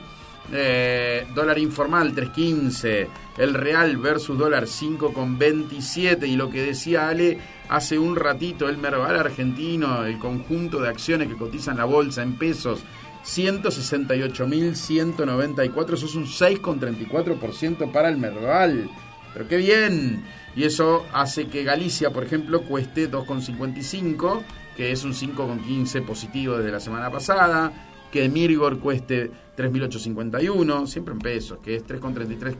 Eh, 0.52 1.28
dólar 1.32 1.60
informal 1.60 2.12
3.15, 2.12 3.06
el 3.38 3.54
real 3.54 3.98
versus 3.98 4.36
dólar 4.36 4.64
5.27 4.64 6.26
y 6.26 6.34
lo 6.34 6.50
que 6.50 6.62
decía 6.62 7.08
Ale 7.08 7.38
hace 7.68 8.00
un 8.00 8.16
ratito, 8.16 8.68
el 8.68 8.76
Merval 8.76 9.16
argentino, 9.16 10.04
el 10.04 10.18
conjunto 10.18 10.80
de 10.80 10.88
acciones 10.88 11.28
que 11.28 11.36
cotizan 11.36 11.76
la 11.76 11.84
bolsa 11.84 12.24
en 12.24 12.36
pesos, 12.36 12.82
168.194, 13.24 15.94
eso 15.94 16.06
es 16.06 16.16
un 16.16 16.26
6,34% 16.26 17.92
para 17.92 18.08
el 18.08 18.16
Merval. 18.16 18.90
Pero 19.32 19.46
qué 19.46 19.58
bien. 19.58 20.24
Y 20.56 20.64
eso 20.64 21.06
hace 21.12 21.46
que 21.46 21.62
Galicia, 21.62 22.10
por 22.10 22.24
ejemplo, 22.24 22.62
cueste 22.62 23.08
2,55, 23.08 24.42
que 24.76 24.90
es 24.90 25.04
un 25.04 25.12
5,15 25.12 26.04
positivo 26.04 26.56
desde 26.56 26.72
la 26.72 26.80
semana 26.80 27.08
pasada. 27.08 27.89
Que 28.10 28.28
Mirgor 28.28 28.78
cueste 28.78 29.30
3.851, 29.56 30.86
siempre 30.86 31.14
en 31.14 31.20
pesos, 31.20 31.58
que 31.62 31.76
es 31.76 31.86
3,33 31.86 32.52
eh, 32.52 32.56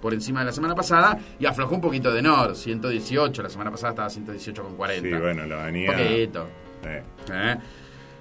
por 0.00 0.12
encima 0.12 0.40
de 0.40 0.46
la 0.46 0.52
semana 0.52 0.74
pasada. 0.74 1.18
Y 1.38 1.46
aflojó 1.46 1.74
un 1.74 1.80
poquito 1.80 2.12
de 2.12 2.22
Nord, 2.22 2.54
118. 2.54 3.42
La 3.42 3.50
semana 3.50 3.70
pasada 3.70 4.08
estaba 4.08 4.36
118,40. 4.36 5.00
Sí, 5.00 5.10
bueno, 5.20 5.46
la 5.46 5.64
venía. 5.64 5.92
Poquito. 5.92 6.46
Eh, 6.84 7.02
¿eh? 7.32 7.56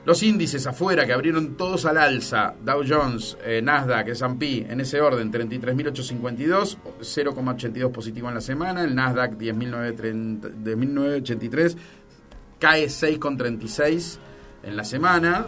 Los 0.08 0.24
índices 0.24 0.66
afuera 0.66 1.06
que 1.06 1.12
abrieron 1.12 1.58
todos 1.58 1.86
al 1.86 1.98
alza, 1.98 2.54
Dow 2.64 2.82
Jones, 2.88 3.38
eh, 3.44 3.62
Nasdaq, 3.62 4.08
S&P, 4.08 4.66
en 4.72 4.80
ese 4.80 5.02
orden, 5.02 5.30
33.852, 5.30 6.78
0,82 7.02 7.92
positivo 7.92 8.30
en 8.30 8.36
la 8.36 8.40
semana, 8.40 8.86
el 8.86 8.96
Nasdaq 8.96 9.34
10.930 9.34 10.40
de 10.40 10.76
1983 10.78 11.78
cae 12.58 12.86
6,36 12.86 14.20
en 14.64 14.78
la 14.78 14.86
semana, 14.86 15.46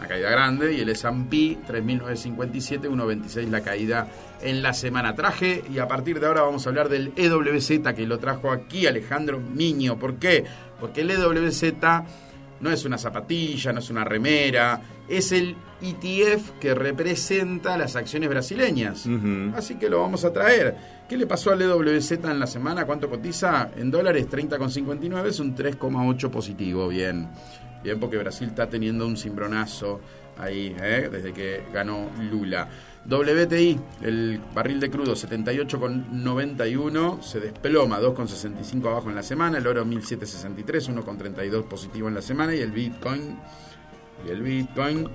una 0.00 0.08
caída 0.08 0.30
grande, 0.30 0.72
y 0.72 0.80
el 0.80 0.88
S&P 0.88 1.58
3.957, 1.68 2.88
1,26 2.88 3.48
la 3.50 3.60
caída 3.60 4.08
en 4.40 4.62
la 4.62 4.72
semana. 4.72 5.14
Traje, 5.14 5.62
y 5.70 5.78
a 5.78 5.86
partir 5.86 6.18
de 6.20 6.26
ahora 6.26 6.40
vamos 6.40 6.64
a 6.64 6.70
hablar 6.70 6.88
del 6.88 7.12
EWZ, 7.16 7.92
que 7.94 8.06
lo 8.06 8.18
trajo 8.18 8.50
aquí 8.50 8.86
Alejandro 8.86 9.40
Niño. 9.40 9.98
¿Por 9.98 10.16
qué? 10.16 10.44
Porque 10.80 11.02
el 11.02 11.10
EWZ 11.10 11.74
no 12.60 12.70
es 12.70 12.84
una 12.84 12.98
zapatilla, 12.98 13.72
no 13.72 13.80
es 13.80 13.90
una 13.90 14.04
remera, 14.04 14.80
es 15.08 15.32
el 15.32 15.56
ETF 15.80 16.50
que 16.60 16.74
representa 16.74 17.76
las 17.76 17.96
acciones 17.96 18.28
brasileñas. 18.28 19.06
Así 19.54 19.76
que 19.76 19.88
lo 19.88 20.00
vamos 20.00 20.24
a 20.24 20.32
traer. 20.32 20.76
¿Qué 21.08 21.16
le 21.16 21.26
pasó 21.26 21.50
al 21.50 21.62
EWZ 21.62 22.12
en 22.12 22.38
la 22.38 22.46
semana? 22.46 22.84
¿Cuánto 22.84 23.08
cotiza? 23.08 23.70
En 23.76 23.90
dólares 23.90 24.28
30,59 24.28 25.26
es 25.26 25.40
un 25.40 25.56
3,8 25.56 26.30
positivo. 26.30 26.88
Bien. 26.88 27.28
Bien, 27.82 27.98
porque 27.98 28.18
Brasil 28.18 28.48
está 28.48 28.68
teniendo 28.68 29.06
un 29.06 29.16
cimbronazo 29.16 30.00
ahí, 30.36 30.76
¿eh? 30.80 31.08
desde 31.10 31.32
que 31.32 31.62
ganó 31.72 32.10
Lula. 32.30 32.68
WTI, 33.06 33.80
el 34.02 34.40
barril 34.54 34.78
de 34.78 34.90
crudo 34.90 35.14
78,91, 35.14 37.22
se 37.22 37.40
desploma 37.40 37.98
2,65 37.98 38.88
abajo 38.88 39.08
en 39.08 39.16
la 39.16 39.22
semana, 39.22 39.58
el 39.58 39.66
oro 39.66 39.84
1763, 39.84 40.90
1,32 40.90 41.64
positivo 41.64 42.08
en 42.08 42.14
la 42.14 42.22
semana 42.22 42.54
y 42.54 42.60
el 42.60 42.70
Bitcoin, 42.70 43.38
y 44.26 44.30
el 44.30 44.42
Bitcoin 44.42 45.08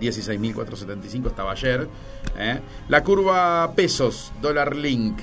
16.475 0.00 1.26
estaba 1.26 1.52
ayer. 1.52 1.86
¿eh? 2.38 2.60
La 2.88 3.04
curva 3.04 3.70
pesos, 3.74 4.32
dólar 4.40 4.74
link, 4.74 5.20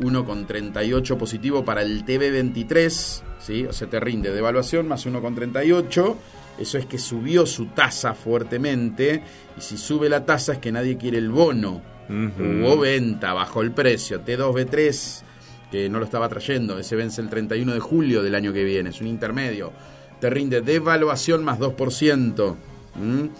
1,38 0.00 1.16
positivo 1.16 1.64
para 1.64 1.82
el 1.82 2.04
TB23, 2.04 3.22
¿sí? 3.38 3.64
o 3.64 3.72
sea, 3.72 3.88
te 3.88 4.00
rinde 4.00 4.32
devaluación 4.32 4.88
más 4.88 5.06
1,38. 5.06 6.16
Eso 6.58 6.78
es 6.78 6.86
que 6.86 6.98
subió 6.98 7.46
su 7.46 7.66
tasa 7.66 8.14
fuertemente. 8.14 9.22
Y 9.56 9.60
si 9.60 9.76
sube 9.76 10.08
la 10.08 10.24
tasa 10.24 10.54
es 10.54 10.58
que 10.58 10.72
nadie 10.72 10.96
quiere 10.96 11.18
el 11.18 11.30
bono. 11.30 11.82
Hubo 12.08 12.78
venta, 12.78 13.34
bajó 13.34 13.60
el 13.60 13.72
precio. 13.72 14.24
T2B3, 14.24 15.22
que 15.70 15.88
no 15.88 15.98
lo 15.98 16.04
estaba 16.04 16.28
trayendo, 16.28 16.78
ese 16.78 16.96
vence 16.96 17.20
el 17.20 17.28
31 17.28 17.74
de 17.74 17.80
julio 17.80 18.22
del 18.22 18.34
año 18.34 18.52
que 18.52 18.64
viene, 18.64 18.90
es 18.90 19.00
un 19.00 19.06
intermedio. 19.06 19.72
Te 20.20 20.30
rinde 20.30 20.62
devaluación 20.62 21.44
más 21.44 21.58
2%. 21.58 22.56
¿m? 23.00 23.30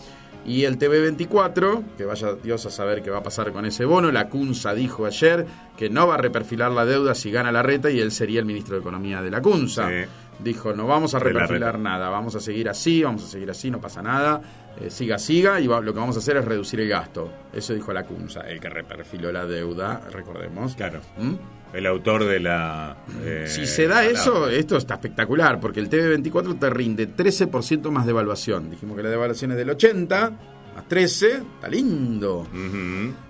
Y 0.47 0.65
el 0.65 0.79
TB24, 0.79 1.83
que 1.97 2.05
vaya 2.05 2.35
Dios 2.35 2.65
a 2.65 2.71
saber 2.71 3.03
qué 3.03 3.11
va 3.11 3.19
a 3.19 3.23
pasar 3.23 3.53
con 3.53 3.67
ese 3.67 3.85
bono, 3.85 4.11
la 4.11 4.29
CUNSA 4.29 4.73
dijo 4.73 5.05
ayer 5.05 5.47
que 5.77 5.91
no 5.91 6.07
va 6.07 6.15
a 6.15 6.19
reperfilar 6.19 6.71
la 6.71 6.87
deuda 6.87 7.15
si 7.15 7.31
gana 7.31 7.53
la 7.53 7.63
reta 7.63 7.91
y 7.91 8.01
él 8.01 8.13
sería 8.13 8.41
el 8.41 8.47
ministro 8.47 8.75
de 8.77 8.81
Economía 8.81 9.21
de 9.21 9.31
la 9.31 9.43
CUNSA. 9.43 9.89
Sí. 9.89 10.09
Dijo, 10.39 10.73
no 10.73 10.87
vamos 10.87 11.15
a 11.15 11.19
reperfilar 11.19 11.79
nada, 11.81 12.09
vamos 12.11 12.35
a 12.37 12.41
seguir 12.41 12.69
así, 12.69 13.03
vamos 13.03 13.25
a 13.25 13.27
seguir 13.27 13.51
así, 13.51 13.71
no 13.73 13.81
pasa 13.81 14.01
nada, 14.03 14.41
eh, 14.81 14.89
siga, 14.89 15.19
siga, 15.19 15.59
y 15.59 15.67
va- 15.67 15.81
lo 15.81 15.93
que 15.93 15.99
vamos 15.99 16.15
a 16.15 16.21
hacer 16.21 16.37
es 16.37 16.45
reducir 16.45 16.79
el 16.81 16.89
gasto. 16.89 17.31
Eso 17.53 17.75
dijo 17.75 17.93
la 17.93 18.05
CUNSA, 18.05 18.43
el 18.43 18.61
que 18.61 18.69
reperfiló 18.69 19.33
la 19.33 19.45
deuda, 19.47 20.01
recordemos. 20.13 20.75
Claro. 20.77 21.01
¿Mm? 21.19 21.35
el 21.71 21.85
autor 21.85 22.25
de 22.25 22.41
la... 22.41 22.97
Eh, 23.23 23.45
si 23.47 23.67
se 23.67 23.87
da 23.87 24.03
eso, 24.03 24.49
esto 24.49 24.79
está 24.79 24.95
espectacular, 24.95 25.61
porque 25.61 25.81
el 25.81 25.91
TV24 25.91 26.59
te 26.59 26.71
rinde 26.71 27.07
13% 27.15 27.91
más 27.91 28.07
de 28.07 28.13
evaluación. 28.13 28.71
Dijimos 28.71 28.97
que 28.97 29.03
la 29.03 29.11
devaluación 29.11 29.51
es 29.51 29.59
del 29.59 29.69
80, 29.69 30.31
más 30.75 30.89
13, 30.89 31.43
está 31.57 31.69
lindo. 31.69 32.47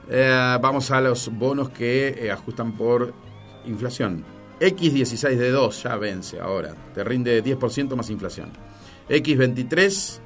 Eh, 0.09 0.59
vamos 0.63 0.91
a 0.93 1.01
los 1.01 1.29
bonos 1.37 1.71
que 1.71 2.09
eh, 2.17 2.31
ajustan 2.31 2.73
por 2.77 3.13
inflación. 3.67 4.25
X16 4.61 5.37
de 5.37 5.51
2 5.51 5.83
ya 5.83 5.97
vence 5.97 6.41
ahora, 6.41 6.75
te 6.95 7.05
rinde 7.05 7.43
10% 7.45 7.95
más 7.95 8.11
inflación. 8.11 8.51
X23, 9.09 10.19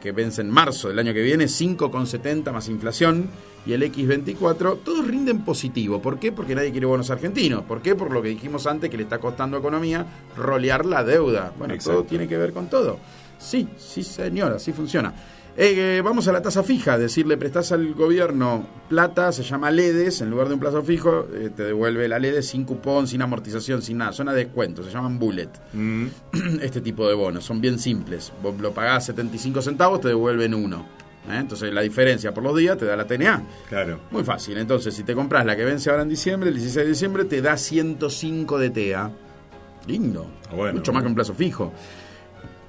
que 0.00 0.12
vence 0.12 0.42
en 0.42 0.50
marzo 0.50 0.88
del 0.88 0.98
año 0.98 1.14
que 1.14 1.22
viene, 1.22 1.44
5,70 1.44 2.52
más 2.52 2.68
inflación 2.68 3.28
y 3.64 3.72
el 3.72 3.82
X24, 3.82 4.80
todos 4.84 5.06
rinden 5.06 5.44
positivo. 5.44 6.00
¿Por 6.02 6.18
qué? 6.18 6.30
Porque 6.30 6.54
nadie 6.54 6.70
quiere 6.70 6.86
bonos 6.86 7.10
argentinos. 7.10 7.62
¿Por 7.64 7.82
qué? 7.82 7.94
Por 7.94 8.12
lo 8.12 8.22
que 8.22 8.28
dijimos 8.28 8.66
antes 8.66 8.90
que 8.90 8.96
le 8.96 9.04
está 9.04 9.18
costando 9.18 9.56
a 9.56 9.60
economía 9.60 10.06
rolear 10.36 10.84
la 10.84 11.02
deuda. 11.02 11.52
Bueno, 11.58 11.74
todo 11.82 12.04
tiene 12.04 12.28
que 12.28 12.36
ver 12.36 12.52
con 12.52 12.68
todo. 12.68 12.98
Sí, 13.38 13.68
sí 13.76 14.02
señora, 14.02 14.56
así 14.56 14.72
funciona. 14.72 15.14
Eh, 15.58 16.02
vamos 16.04 16.28
a 16.28 16.32
la 16.32 16.42
tasa 16.42 16.62
fija, 16.62 16.98
decirle 16.98 17.38
prestás 17.38 17.72
al 17.72 17.94
gobierno 17.94 18.66
plata, 18.90 19.32
se 19.32 19.42
llama 19.42 19.70
LEDES, 19.70 20.20
en 20.20 20.28
lugar 20.30 20.48
de 20.48 20.54
un 20.54 20.60
plazo 20.60 20.82
fijo, 20.82 21.26
eh, 21.34 21.50
te 21.54 21.62
devuelve 21.62 22.08
la 22.08 22.18
LEDES 22.18 22.48
sin 22.48 22.64
cupón, 22.64 23.06
sin 23.06 23.22
amortización, 23.22 23.80
sin 23.80 23.96
nada, 23.96 24.12
son 24.12 24.28
a 24.28 24.34
descuento, 24.34 24.84
se 24.84 24.90
llaman 24.90 25.18
bullet. 25.18 25.48
Mm. 25.72 26.06
Este 26.60 26.82
tipo 26.82 27.08
de 27.08 27.14
bonos, 27.14 27.42
son 27.44 27.62
bien 27.62 27.78
simples. 27.78 28.34
Vos 28.42 28.54
lo 28.60 28.72
pagás 28.72 29.06
75 29.06 29.62
centavos, 29.62 30.02
te 30.02 30.08
devuelven 30.08 30.52
uno. 30.52 30.86
¿eh? 31.30 31.38
Entonces 31.38 31.72
la 31.72 31.80
diferencia 31.80 32.34
por 32.34 32.44
los 32.44 32.54
días 32.54 32.76
te 32.76 32.84
da 32.84 32.94
la 32.94 33.06
TNA. 33.06 33.42
Claro. 33.70 34.00
Muy 34.10 34.24
fácil. 34.24 34.58
Entonces, 34.58 34.92
si 34.94 35.04
te 35.04 35.14
compras 35.14 35.46
la 35.46 35.56
que 35.56 35.64
vence 35.64 35.88
ahora 35.88 36.02
en 36.02 36.10
diciembre, 36.10 36.50
el 36.50 36.56
16 36.56 36.84
de 36.84 36.90
diciembre, 36.90 37.24
te 37.24 37.40
da 37.40 37.56
105 37.56 38.58
de 38.58 38.70
TEA. 38.70 39.10
Lindo. 39.86 40.26
Ah, 40.50 40.72
Mucho 40.72 40.92
más 40.92 41.02
que 41.02 41.08
un 41.08 41.14
plazo 41.14 41.34
fijo. 41.34 41.72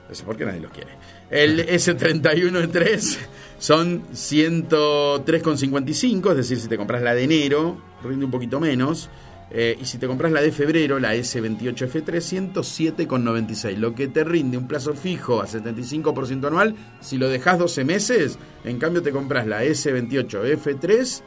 Eso 0.09 0.23
porque 0.25 0.45
nadie 0.45 0.61
los 0.61 0.71
quiere. 0.71 0.91
El 1.29 1.67
S31 1.67 2.61
de 2.61 2.67
3 2.67 3.19
son 3.59 4.07
103,55, 4.11 6.31
es 6.31 6.37
decir, 6.37 6.59
si 6.59 6.67
te 6.67 6.77
compras 6.77 7.01
la 7.01 7.13
de 7.13 7.23
enero, 7.23 7.81
rinde 8.03 8.25
un 8.25 8.31
poquito 8.31 8.59
menos. 8.59 9.09
Eh, 9.49 9.77
y 9.79 9.85
si 9.85 9.97
te 9.97 10.07
compras 10.07 10.33
la 10.33 10.41
de 10.41 10.51
febrero, 10.51 10.99
la 10.99 11.15
S28F3, 11.15 12.51
107,96. 12.53 13.77
Lo 13.77 13.95
que 13.95 14.09
te 14.09 14.25
rinde 14.25 14.57
un 14.57 14.67
plazo 14.67 14.93
fijo 14.93 15.41
a 15.41 15.47
75% 15.47 16.47
anual, 16.47 16.75
si 16.99 17.17
lo 17.17 17.29
dejas 17.29 17.57
12 17.57 17.85
meses, 17.85 18.37
en 18.65 18.77
cambio 18.77 19.01
te 19.01 19.11
compras 19.11 19.47
la 19.47 19.63
S28F3 19.63 21.21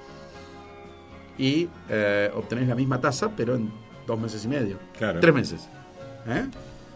y 1.39 1.67
eh, 1.89 2.31
obtenés 2.35 2.69
la 2.69 2.75
misma 2.75 3.01
tasa, 3.01 3.35
pero 3.35 3.55
en 3.55 3.71
dos 4.07 4.21
meses 4.21 4.45
y 4.45 4.49
medio. 4.49 4.79
Claro. 4.99 5.21
Tres 5.21 5.35
meses. 5.35 5.67
¿Eh? 6.27 6.45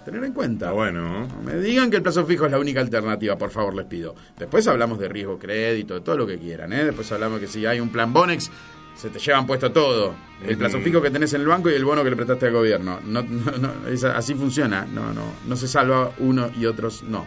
Tener 0.04 0.24
en 0.24 0.32
cuenta. 0.32 0.72
bueno. 0.72 1.26
No 1.26 1.42
me 1.42 1.56
digan 1.58 1.90
que 1.90 1.96
el 1.96 2.02
plazo 2.02 2.26
fijo 2.26 2.44
es 2.44 2.52
la 2.52 2.58
única 2.58 2.80
alternativa, 2.80 3.36
por 3.36 3.50
favor, 3.50 3.74
les 3.74 3.86
pido. 3.86 4.14
Después 4.38 4.66
hablamos 4.68 4.98
de 4.98 5.08
riesgo 5.08 5.38
crédito, 5.38 5.94
de 5.94 6.00
todo 6.00 6.16
lo 6.18 6.26
que 6.26 6.38
quieran. 6.38 6.72
¿eh? 6.72 6.84
Después 6.84 7.10
hablamos 7.12 7.40
que 7.40 7.46
si 7.46 7.64
hay 7.64 7.80
un 7.80 7.88
plan 7.88 8.12
Bonex, 8.12 8.50
se 8.94 9.08
te 9.08 9.18
llevan 9.18 9.46
puesto 9.46 9.72
todo. 9.72 10.14
El 10.46 10.56
plazo 10.58 10.78
fijo 10.80 11.00
que 11.00 11.10
tenés 11.10 11.32
en 11.34 11.40
el 11.40 11.46
banco 11.46 11.70
y 11.70 11.74
el 11.74 11.84
bono 11.84 12.04
que 12.04 12.10
le 12.10 12.16
prestaste 12.16 12.46
al 12.46 12.52
gobierno. 12.52 13.00
No, 13.04 13.22
no, 13.22 13.72
así 14.14 14.34
funciona. 14.34 14.86
No, 14.92 15.12
no, 15.12 15.22
no 15.46 15.56
se 15.56 15.66
salva 15.66 16.12
uno 16.18 16.50
y 16.56 16.66
otros 16.66 17.02
no. 17.02 17.26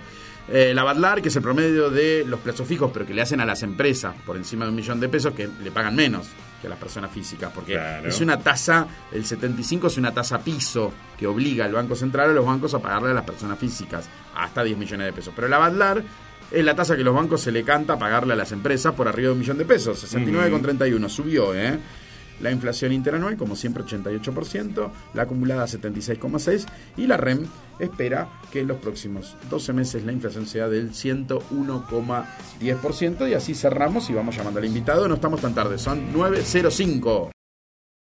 Eh, 0.49 0.73
la 0.73 0.83
Badlar, 0.83 1.21
que 1.21 1.27
es 1.27 1.35
el 1.35 1.41
promedio 1.41 1.89
de 1.89 2.23
los 2.25 2.39
plazos 2.39 2.67
fijos, 2.67 2.91
pero 2.93 3.05
que 3.05 3.13
le 3.13 3.21
hacen 3.21 3.41
a 3.41 3.45
las 3.45 3.63
empresas 3.63 4.15
por 4.25 4.37
encima 4.37 4.63
de 4.63 4.69
un 4.69 4.77
millón 4.77 4.99
de 4.99 5.09
pesos, 5.09 5.33
que 5.33 5.49
le 5.61 5.71
pagan 5.71 5.95
menos 5.95 6.29
que 6.61 6.67
a 6.67 6.69
las 6.69 6.79
personas 6.79 7.11
físicas, 7.11 7.51
porque 7.53 7.79
es 8.05 8.19
una 8.21 8.39
tasa, 8.39 8.87
el 9.11 9.25
75 9.25 9.87
es 9.87 9.97
una 9.97 10.13
tasa 10.13 10.39
piso 10.39 10.91
que 11.17 11.27
obliga 11.27 11.65
al 11.65 11.73
Banco 11.73 11.95
Central 11.95 12.31
a 12.31 12.33
los 12.33 12.45
bancos 12.45 12.73
a 12.73 12.79
pagarle 12.79 13.11
a 13.11 13.13
las 13.13 13.25
personas 13.25 13.59
físicas 13.59 14.09
hasta 14.35 14.63
10 14.63 14.77
millones 14.77 15.07
de 15.07 15.13
pesos. 15.13 15.33
Pero 15.35 15.47
la 15.47 15.57
Badlar 15.57 16.03
es 16.51 16.65
la 16.65 16.75
tasa 16.75 16.95
que 16.95 17.03
los 17.03 17.13
bancos 17.13 17.41
se 17.41 17.51
le 17.51 17.63
canta 17.63 17.93
a 17.93 17.99
pagarle 17.99 18.33
a 18.33 18.35
las 18.35 18.51
empresas 18.51 18.93
por 18.93 19.07
arriba 19.07 19.27
de 19.27 19.33
un 19.33 19.39
millón 19.39 19.57
de 19.57 19.65
pesos. 19.65 20.03
69,31 20.11 21.09
subió, 21.09 21.53
¿eh? 21.53 21.77
La 22.41 22.51
inflación 22.51 22.91
interanual, 22.91 23.37
como 23.37 23.55
siempre, 23.55 23.83
88%, 23.83 24.91
la 25.13 25.21
acumulada 25.23 25.65
76,6% 25.65 26.65
y 26.97 27.07
la 27.07 27.15
REM 27.17 27.47
espera 27.79 28.29
que 28.51 28.59
en 28.61 28.67
los 28.67 28.77
próximos 28.77 29.35
12 29.49 29.73
meses 29.73 30.03
la 30.03 30.11
inflación 30.11 30.45
sea 30.45 30.67
del 30.67 30.91
101,10% 30.91 33.29
y 33.29 33.33
así 33.33 33.55
cerramos 33.55 34.07
y 34.09 34.13
vamos 34.13 34.35
llamando 34.35 34.59
al 34.59 34.65
invitado. 34.65 35.07
No 35.07 35.15
estamos 35.15 35.39
tan 35.41 35.55
tarde, 35.55 35.77
son 35.77 36.13
9.05. 36.13 37.36